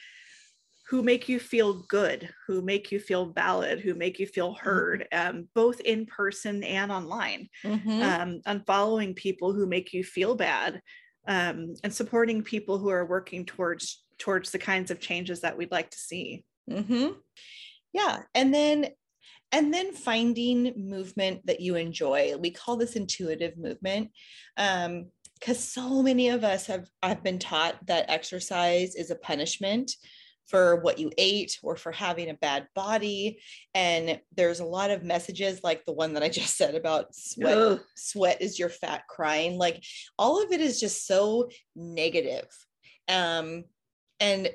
who 0.88 1.02
make 1.02 1.28
you 1.28 1.40
feel 1.40 1.84
good 1.84 2.30
who 2.48 2.62
make 2.62 2.92
you 2.92 3.00
feel 3.00 3.28
valid 3.34 3.80
who 3.80 3.94
make 3.96 4.20
you 4.20 4.28
feel 4.28 4.54
heard 4.54 5.08
um, 5.12 5.48
both 5.56 5.80
in 5.82 6.06
person 6.06 6.64
and 6.64 6.92
online 6.92 7.48
Mhm. 7.64 8.02
um, 8.02 8.42
unfollowing 8.48 9.16
people 9.16 9.54
who 9.54 9.66
make 9.68 9.94
you 9.94 10.04
feel 10.04 10.36
bad 10.36 10.82
um, 11.28 11.74
and 11.84 11.94
supporting 11.94 12.44
people 12.44 12.78
who 12.78 12.90
are 12.90 13.06
working 13.06 13.46
towards 13.46 14.06
towards 14.18 14.52
the 14.52 14.60
kinds 14.60 14.92
of 14.92 15.00
changes 15.00 15.42
that 15.42 15.58
we'd 15.58 15.72
like 15.72 15.90
to 15.92 15.98
see 16.00 16.46
hmm 16.70 17.10
Yeah. 17.94 18.24
And 18.34 18.54
then 18.54 18.90
and 19.52 19.74
then 19.74 19.94
finding 19.94 20.74
movement 20.76 21.46
that 21.46 21.62
you 21.62 21.76
enjoy. 21.76 22.36
We 22.38 22.52
call 22.52 22.78
this 22.78 22.96
intuitive 22.96 23.58
movement. 23.58 24.12
Um, 24.58 25.12
because 25.40 25.60
so 25.60 26.02
many 26.02 26.30
of 26.30 26.44
us 26.46 26.66
have 26.68 26.88
have 27.04 27.22
been 27.22 27.40
taught 27.40 27.86
that 27.88 28.10
exercise 28.10 28.96
is 28.96 29.12
a 29.12 29.18
punishment 29.18 29.92
for 30.48 30.78
what 30.78 31.00
you 31.00 31.12
ate 31.18 31.58
or 31.64 31.76
for 31.76 31.92
having 31.92 32.30
a 32.30 32.36
bad 32.36 32.68
body. 32.76 33.40
And 33.74 34.20
there's 34.36 34.60
a 34.60 34.66
lot 34.66 34.92
of 34.92 35.04
messages 35.04 35.62
like 35.64 35.86
the 35.86 35.94
one 35.94 36.14
that 36.14 36.24
I 36.24 36.30
just 36.42 36.58
said 36.58 36.76
about 36.76 37.16
sweat. 37.16 37.58
Ugh. 37.58 37.82
sweat 37.96 38.42
is 38.42 38.60
your 38.60 38.70
fat 38.70 39.04
crying. 39.08 39.58
Like 39.58 39.84
all 40.18 40.44
of 40.44 40.52
it 40.52 40.62
is 40.62 40.80
just 40.80 41.08
so 41.08 41.50
negative. 41.76 42.48
Um 43.08 43.66
and 44.20 44.50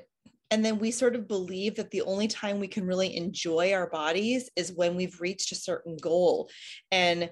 and 0.49 0.65
then 0.65 0.79
we 0.79 0.91
sort 0.91 1.15
of 1.15 1.29
believe 1.29 1.75
that 1.75 1.91
the 1.91 2.01
only 2.01 2.27
time 2.27 2.59
we 2.59 2.67
can 2.67 2.85
really 2.85 3.15
enjoy 3.15 3.71
our 3.71 3.89
bodies 3.89 4.49
is 4.57 4.73
when 4.73 4.95
we've 4.95 5.21
reached 5.21 5.53
a 5.53 5.55
certain 5.55 5.95
goal. 5.95 6.49
And 6.91 7.31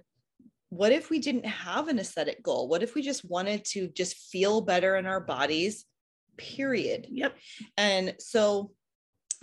what 0.69 0.93
if 0.93 1.09
we 1.09 1.19
didn't 1.19 1.45
have 1.45 1.89
an 1.89 1.99
aesthetic 1.99 2.41
goal? 2.41 2.69
What 2.69 2.81
if 2.81 2.95
we 2.95 3.01
just 3.01 3.29
wanted 3.29 3.65
to 3.71 3.89
just 3.89 4.15
feel 4.31 4.61
better 4.61 4.95
in 4.95 5.05
our 5.05 5.19
bodies 5.19 5.85
period. 6.39 7.07
Yep. 7.09 7.37
And 7.77 8.15
so 8.19 8.71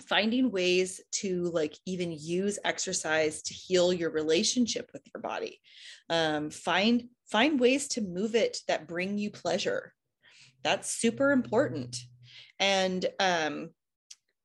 finding 0.09 0.51
ways 0.51 1.01
to 1.11 1.45
like 1.45 1.75
even 1.87 2.13
use 2.13 2.59
exercise 2.65 3.43
to 3.43 3.55
heal 3.55 3.93
your 3.93 4.11
relationship 4.11 4.91
with 4.93 5.03
your 5.15 5.23
body. 5.23 5.61
Um, 6.11 6.51
find 6.51 7.05
find 7.27 7.59
ways 7.59 7.89
to 7.89 8.01
move 8.01 8.35
it 8.35 8.59
that 8.69 8.89
bring 8.89 9.19
you 9.19 9.31
pleasure. 9.31 9.93
That's 10.63 10.91
super 10.91 11.33
important. 11.33 11.97
And 12.59 13.05
um, 13.19 13.71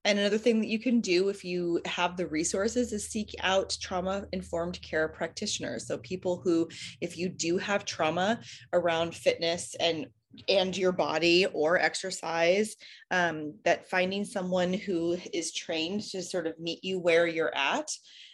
and 0.04 0.18
another 0.18 0.40
thing 0.40 0.60
that 0.62 0.68
you 0.68 0.80
can 0.80 1.00
do 1.00 1.30
if 1.30 1.44
you 1.44 1.80
have 1.86 2.18
the 2.18 2.26
resources 2.26 2.92
is 2.92 3.08
seek 3.08 3.36
out 3.42 3.78
trauma 3.80 4.26
informed 4.32 4.82
care 4.82 5.08
practitioners. 5.08 5.88
So 5.88 5.98
people 6.00 6.42
who 6.44 6.70
if 7.02 7.18
you 7.18 7.30
do 7.30 7.58
have 7.58 7.86
trauma 7.86 8.40
around 8.74 9.14
fitness 9.14 9.76
and 9.80 10.08
and 10.48 10.76
your 10.78 10.92
body 10.92 11.46
or 11.54 11.78
exercise 11.78 12.76
um, 13.12 13.54
that 13.66 13.90
finding 13.90 14.24
someone 14.26 14.74
who 14.74 15.18
is 15.34 15.54
trained 15.54 16.02
to 16.02 16.22
sort 16.22 16.48
of 16.48 16.58
meet 16.60 16.84
you 16.84 17.00
where 17.00 17.28
you're 17.28 17.56
at 17.56 17.90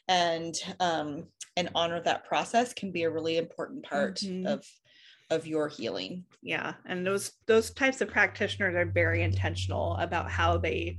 and 0.08 0.56
um, 0.80 1.26
and 1.56 1.70
honor 1.74 2.02
that 2.02 2.26
process 2.26 2.74
can 2.74 2.92
be 2.92 3.04
a 3.04 3.10
really 3.10 3.38
important 3.38 3.84
part 3.84 4.18
Mhm. 4.18 4.46
of 4.46 4.66
of 5.30 5.46
your 5.46 5.68
healing. 5.68 6.24
Yeah 6.42 6.76
and 6.86 7.06
those 7.06 7.34
those 7.48 7.72
types 7.72 8.00
of 8.00 8.10
practitioners 8.10 8.76
are 8.76 8.86
very 8.86 9.24
intentional 9.24 9.98
about 9.98 10.30
how 10.32 10.58
they 10.58 10.98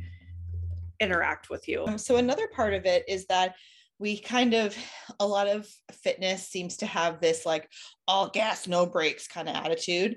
interact 1.00 1.48
with 1.48 1.68
you. 1.68 1.86
Um, 1.86 1.96
so 1.96 2.16
another 2.16 2.48
part 2.48 2.74
of 2.74 2.84
it 2.84 3.04
is 3.08 3.24
that 3.26 3.54
we 3.98 4.18
kind 4.18 4.54
of 4.54 4.76
a 5.20 5.26
lot 5.26 5.48
of 5.48 5.66
fitness 5.92 6.46
seems 6.48 6.76
to 6.78 6.86
have 6.86 7.20
this 7.20 7.46
like 7.46 7.68
all 8.06 8.28
gas 8.28 8.66
no 8.66 8.84
brakes 8.86 9.26
kind 9.26 9.48
of 9.48 9.56
attitude 9.56 10.16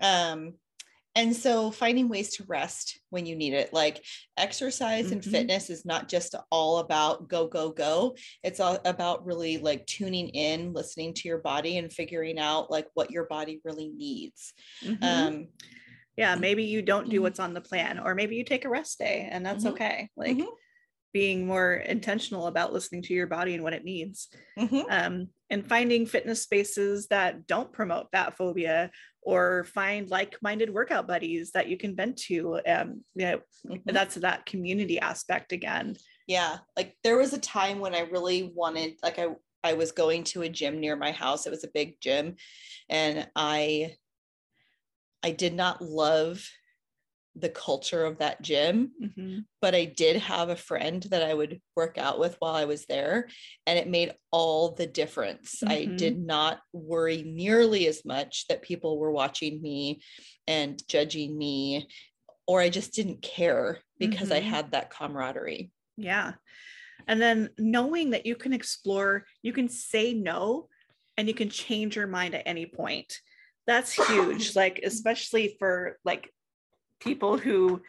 um 0.00 0.54
and 1.14 1.36
so 1.36 1.70
finding 1.70 2.08
ways 2.08 2.36
to 2.36 2.44
rest 2.44 2.98
when 3.10 3.26
you 3.26 3.36
need 3.36 3.52
it 3.52 3.72
like 3.72 4.02
exercise 4.38 5.12
and 5.12 5.20
Mhm. 5.22 5.30
fitness 5.30 5.68
is 5.68 5.84
not 5.84 6.08
just 6.08 6.34
all 6.50 6.78
about 6.78 7.28
go 7.28 7.46
go 7.46 7.70
go 7.70 8.16
it's 8.42 8.60
all 8.60 8.78
about 8.84 9.26
really 9.26 9.58
like 9.58 9.84
tuning 9.86 10.28
in 10.30 10.72
listening 10.72 11.12
to 11.14 11.28
your 11.28 11.38
body 11.38 11.76
and 11.78 11.92
figuring 11.92 12.38
out 12.38 12.70
like 12.70 12.86
what 12.94 13.10
your 13.10 13.26
body 13.26 13.60
really 13.64 13.88
needs 13.88 14.54
Mhm. 14.82 15.02
um 15.02 15.48
yeah 16.16 16.34
maybe 16.34 16.64
you 16.64 16.80
don't 16.82 17.10
do 17.10 17.18
Mhm. 17.18 17.22
what's 17.22 17.40
on 17.40 17.52
the 17.54 17.60
plan 17.60 17.98
or 17.98 18.14
maybe 18.14 18.36
you 18.36 18.44
take 18.44 18.64
a 18.64 18.70
rest 18.70 18.98
day 18.98 19.28
and 19.30 19.44
that's 19.44 19.64
Mhm. 19.64 19.72
okay 19.72 20.08
like 20.16 20.38
Mhm. 20.38 20.48
being 21.12 21.46
more 21.46 21.74
intentional 21.74 22.46
about 22.46 22.72
listening 22.72 23.02
to 23.02 23.12
your 23.12 23.26
body 23.26 23.52
and 23.52 23.62
what 23.62 23.74
it 23.74 23.84
needs 23.84 24.28
mhm, 24.58 24.84
um, 24.90 25.28
and 25.50 25.66
finding 25.66 26.06
fitness 26.06 26.40
spaces 26.42 27.08
that 27.08 27.46
don't 27.46 27.70
promote 27.70 28.10
fat 28.10 28.34
phobia 28.38 28.90
or 29.22 29.64
find 29.64 30.10
like-minded 30.10 30.68
workout 30.72 31.06
buddies 31.06 31.52
that 31.52 31.68
you 31.68 31.76
can 31.76 31.94
vent 31.96 32.16
to 32.18 32.60
um 32.66 33.04
you 33.14 33.26
know 33.26 33.40
Mhm. 33.66 33.82
that's 33.86 34.16
that 34.16 34.44
community 34.46 34.98
aspect 35.00 35.52
again 35.52 35.96
Yeah. 36.26 36.58
Like 36.76 36.96
there 37.02 37.18
was 37.18 37.32
a 37.32 37.38
time 37.38 37.80
when 37.80 37.94
I 37.94 38.00
really 38.00 38.52
wanted, 38.54 38.94
like 39.02 39.18
I 39.18 39.26
I 39.64 39.74
was 39.74 39.92
going 39.92 40.24
to 40.24 40.42
a 40.42 40.48
gym 40.48 40.80
near 40.80 40.96
my 40.96 41.12
house. 41.12 41.46
It 41.46 41.50
was 41.50 41.64
a 41.64 41.70
big 41.72 42.00
gym. 42.00 42.36
And 42.88 43.28
I 43.36 43.96
I 45.22 45.30
did 45.30 45.54
not 45.54 45.82
love 45.82 46.48
the 47.34 47.48
culture 47.48 48.04
of 48.04 48.18
that 48.18 48.42
gym, 48.42 48.92
Mhm. 49.00 49.44
but 49.60 49.74
I 49.74 49.86
did 49.86 50.16
have 50.16 50.48
a 50.50 50.56
friend 50.56 51.02
that 51.04 51.22
I 51.22 51.32
would 51.32 51.60
work 51.74 51.96
out 51.98 52.18
with 52.18 52.36
while 52.38 52.54
I 52.54 52.66
was 52.66 52.84
there. 52.86 53.28
And 53.66 53.78
it 53.78 53.88
made 53.88 54.14
all 54.30 54.72
the 54.72 54.86
difference. 54.86 55.62
I 55.62 55.86
Mhm. 55.86 55.96
did 55.96 56.18
not 56.18 56.60
worry 56.72 57.22
nearly 57.22 57.86
as 57.86 58.04
much 58.04 58.46
that 58.48 58.62
people 58.62 58.98
were 58.98 59.10
watching 59.10 59.62
me 59.62 60.02
and 60.46 60.82
judging 60.88 61.36
me, 61.36 61.88
or 62.46 62.60
I 62.60 62.68
just 62.68 62.92
didn't 62.92 63.22
care 63.22 63.80
because 63.98 64.30
I 64.30 64.40
Mhm. 64.40 64.44
had 64.44 64.72
that 64.72 64.90
camaraderie. 64.90 65.70
Yeah. 65.96 66.34
And 67.06 67.20
then 67.20 67.50
knowing 67.58 68.10
that 68.10 68.26
you 68.26 68.36
can 68.36 68.52
explore, 68.52 69.26
you 69.42 69.52
can 69.52 69.68
say 69.68 70.12
no, 70.12 70.68
and 71.16 71.28
you 71.28 71.34
can 71.34 71.50
change 71.50 71.96
your 71.96 72.06
mind 72.06 72.34
at 72.34 72.46
any 72.46 72.66
point. 72.66 73.20
That's 73.66 73.92
huge. 74.50 74.56
like, 74.56 74.80
especially 74.82 75.56
for 75.58 75.98
like 76.04 76.32
people 77.02 77.36
who 77.36 77.82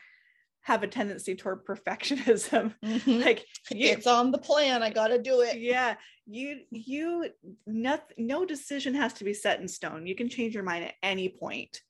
have 0.62 0.82
a 0.84 0.88
tendency 0.88 1.36
toward 1.36 1.66
perfectionism. 1.66 2.74
like, 3.08 3.46
you, 3.70 3.90
it's 3.90 4.08
on 4.08 4.32
the 4.32 4.38
plan. 4.38 4.82
I 4.82 4.90
got 4.90 5.10
to 5.10 5.22
do 5.22 5.42
it. 5.42 5.60
yeah, 5.60 5.96
you, 6.26 6.62
you, 6.72 7.30
not, 7.68 8.04
no 8.18 8.46
decision 8.46 8.94
has 8.96 9.14
to 9.14 9.26
be 9.26 9.34
set 9.34 9.60
in 9.60 9.68
stone. 9.68 10.08
You 10.08 10.16
can 10.16 10.30
change 10.30 10.54
your 10.54 10.64
mind 10.64 10.86
at 10.86 10.94
any 11.04 11.30
point. 11.30 11.82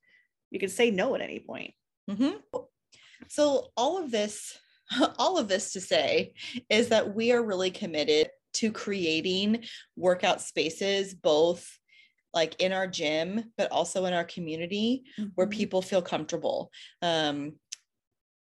You 0.49 0.59
can 0.59 0.69
say 0.69 0.91
no 0.91 1.15
at 1.15 1.21
any 1.21 1.39
point. 1.39 1.73
Mhm. 2.09 2.35
So 3.27 3.71
all 3.77 4.03
of 4.03 4.11
this, 4.11 4.57
all 5.17 5.37
of 5.37 5.47
this 5.47 5.73
to 5.73 5.81
say 5.81 6.33
is 6.69 6.89
that 6.89 7.15
we 7.15 7.31
are 7.31 7.43
really 7.43 7.71
committed 7.71 8.29
to 8.53 8.71
creating 8.71 9.63
workout 9.95 10.41
spaces, 10.41 11.13
both 11.13 11.77
like 12.33 12.61
in 12.61 12.73
our 12.73 12.87
gym, 12.87 13.51
but 13.57 13.71
also 13.71 14.05
in 14.05 14.13
our 14.13 14.23
community 14.25 15.03
where 15.35 15.47
Mhm. 15.47 15.51
people 15.51 15.81
feel 15.81 16.01
comfortable. 16.01 16.71
Um, 17.01 17.59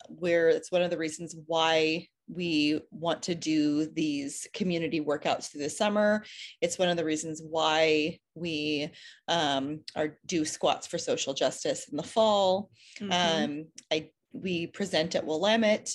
where 0.10 0.50
it's 0.50 0.72
one 0.72 0.82
of 0.82 0.90
the 0.90 0.98
reasons 0.98 1.36
why 1.46 2.08
we 2.28 2.80
want 2.92 3.24
to 3.24 3.36
do 3.36 3.86
these 3.88 4.48
community 4.54 5.00
workouts 5.02 5.50
through 5.52 5.62
the 5.62 5.70
summer. 5.70 6.24
It's 6.62 6.80
one 6.80 6.90
of 6.90 6.98
the 6.98 7.06
reasons 7.06 7.42
why 7.42 8.20
we 8.34 8.90
um, 9.28 9.82
are 9.96 10.18
do 10.26 10.44
squats 10.46 10.88
for 10.88 10.98
social 10.98 11.34
justice 11.34 11.88
in 11.90 11.98
the 11.98 12.04
fall. 12.04 12.72
Mhm. 13.00 13.12
Um, 13.12 13.68
I 13.92 14.12
we 14.34 14.68
present 14.68 15.14
at 15.16 15.26
Willamette 15.26 15.92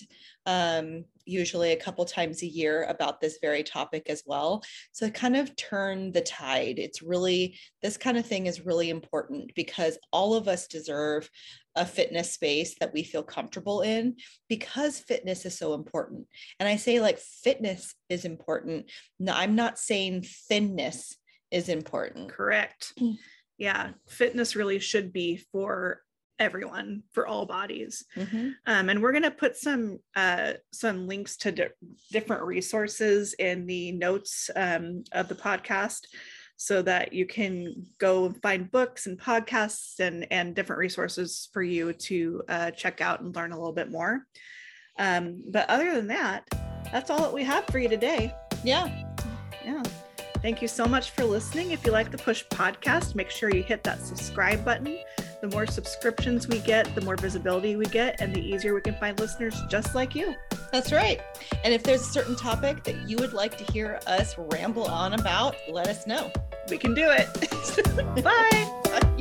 um, 0.46 1.04
usually 1.24 1.72
a 1.72 1.76
couple 1.76 2.04
times 2.04 2.42
a 2.42 2.46
year 2.46 2.84
about 2.84 3.20
this 3.20 3.38
very 3.42 3.64
topic 3.64 4.08
as 4.08 4.22
well. 4.24 4.62
So 4.92 5.10
kind 5.10 5.36
of 5.36 5.54
turn 5.56 6.12
the 6.12 6.20
tide. 6.20 6.78
It's 6.78 7.02
really 7.02 7.58
this 7.82 7.96
kind 7.96 8.16
of 8.16 8.24
thing 8.24 8.46
is 8.46 8.64
really 8.64 8.90
important 8.90 9.52
because 9.54 9.98
all 10.12 10.34
of 10.34 10.46
us 10.46 10.68
deserve 10.68 11.28
a 11.74 11.84
fitness 11.84 12.32
space 12.32 12.76
that 12.78 12.94
we 12.94 13.02
feel 13.02 13.24
comfortable 13.24 13.82
in 13.82 14.16
because 14.48 15.00
fitness 15.00 15.44
is 15.44 15.58
so 15.58 15.74
important. 15.74 16.26
And 16.58 16.68
I 16.68 16.76
say 16.76 17.00
like 17.00 17.18
fitness 17.18 17.94
is 18.08 18.24
important. 18.24 18.90
No, 19.18 19.34
I'm 19.34 19.56
not 19.56 19.78
saying 19.78 20.24
thinness 20.48 21.16
is 21.50 21.68
important. 21.68 22.30
Correct. 22.30 22.92
Mm. 23.00 23.16
Yeah, 23.58 23.90
fitness 24.06 24.54
really 24.54 24.78
should 24.78 25.12
be 25.12 25.38
for 25.50 26.02
everyone, 26.38 27.02
for 27.12 27.26
all 27.26 27.46
bodies. 27.46 28.04
Mhm. 28.16 28.54
Um, 28.66 28.88
and 28.90 29.02
we're 29.02 29.12
going 29.12 29.22
to 29.22 29.30
put 29.30 29.56
some 29.56 29.98
uh, 30.14 30.54
some 30.72 31.06
links 31.08 31.36
to 31.38 31.52
di- 31.52 31.68
different 32.12 32.42
resources 32.42 33.34
in 33.34 33.66
the 33.66 33.92
notes 33.92 34.50
um, 34.54 35.04
of 35.12 35.28
the 35.28 35.34
podcast, 35.34 36.00
so 36.56 36.82
that 36.82 37.12
you 37.12 37.26
can 37.26 37.86
go 37.98 38.26
and 38.26 38.42
find 38.42 38.70
books 38.70 39.06
and 39.06 39.18
podcasts 39.18 39.98
and 40.00 40.26
and 40.30 40.54
different 40.54 40.80
resources 40.80 41.48
for 41.52 41.62
you 41.62 41.92
to 41.92 42.42
uh, 42.48 42.70
check 42.70 43.00
out 43.00 43.20
and 43.20 43.34
learn 43.34 43.52
a 43.52 43.56
little 43.56 43.72
bit 43.72 43.90
more. 43.90 44.26
Um, 44.98 45.42
but 45.50 45.68
other 45.68 45.94
than 45.94 46.06
that, 46.08 46.44
that's 46.92 47.10
all 47.10 47.20
that 47.20 47.32
we 47.32 47.44
have 47.44 47.66
for 47.66 47.78
you 47.78 47.88
today. 47.88 48.32
Yeah. 48.64 48.86
Yeah. 49.64 49.82
Thank 50.42 50.62
you 50.62 50.68
so 50.68 50.86
much 50.86 51.10
for 51.10 51.24
listening. 51.24 51.72
If 51.72 51.84
you 51.84 51.92
like 51.92 52.10
the 52.10 52.18
Push 52.18 52.44
podcast, 52.50 53.14
make 53.14 53.30
sure 53.30 53.50
you 53.54 53.62
hit 53.62 53.82
that 53.84 54.00
subscribe 54.00 54.64
button. 54.64 54.98
The 55.46 55.54
more 55.54 55.66
subscriptions 55.68 56.48
we 56.48 56.58
get, 56.58 56.92
the 56.96 57.02
more 57.02 57.14
visibility 57.14 57.76
we 57.76 57.84
get, 57.84 58.20
and 58.20 58.34
the 58.34 58.40
easier 58.40 58.74
we 58.74 58.80
can 58.80 58.96
find 58.96 59.16
listeners 59.20 59.54
just 59.68 59.94
like 59.94 60.12
you. 60.16 60.34
That's 60.72 60.90
right. 60.90 61.20
And 61.62 61.72
if 61.72 61.84
there's 61.84 62.00
a 62.00 62.12
certain 62.12 62.34
topic 62.34 62.82
that 62.82 63.08
you 63.08 63.16
would 63.18 63.32
like 63.32 63.56
to 63.58 63.72
hear 63.72 64.00
us 64.08 64.34
ramble 64.36 64.86
on 64.86 65.12
about, 65.12 65.54
let 65.70 65.86
us 65.86 66.04
know. 66.04 66.32
We 66.68 66.78
can 66.78 66.94
do 66.94 67.08
it. 67.12 68.24
Bye. 68.24 69.12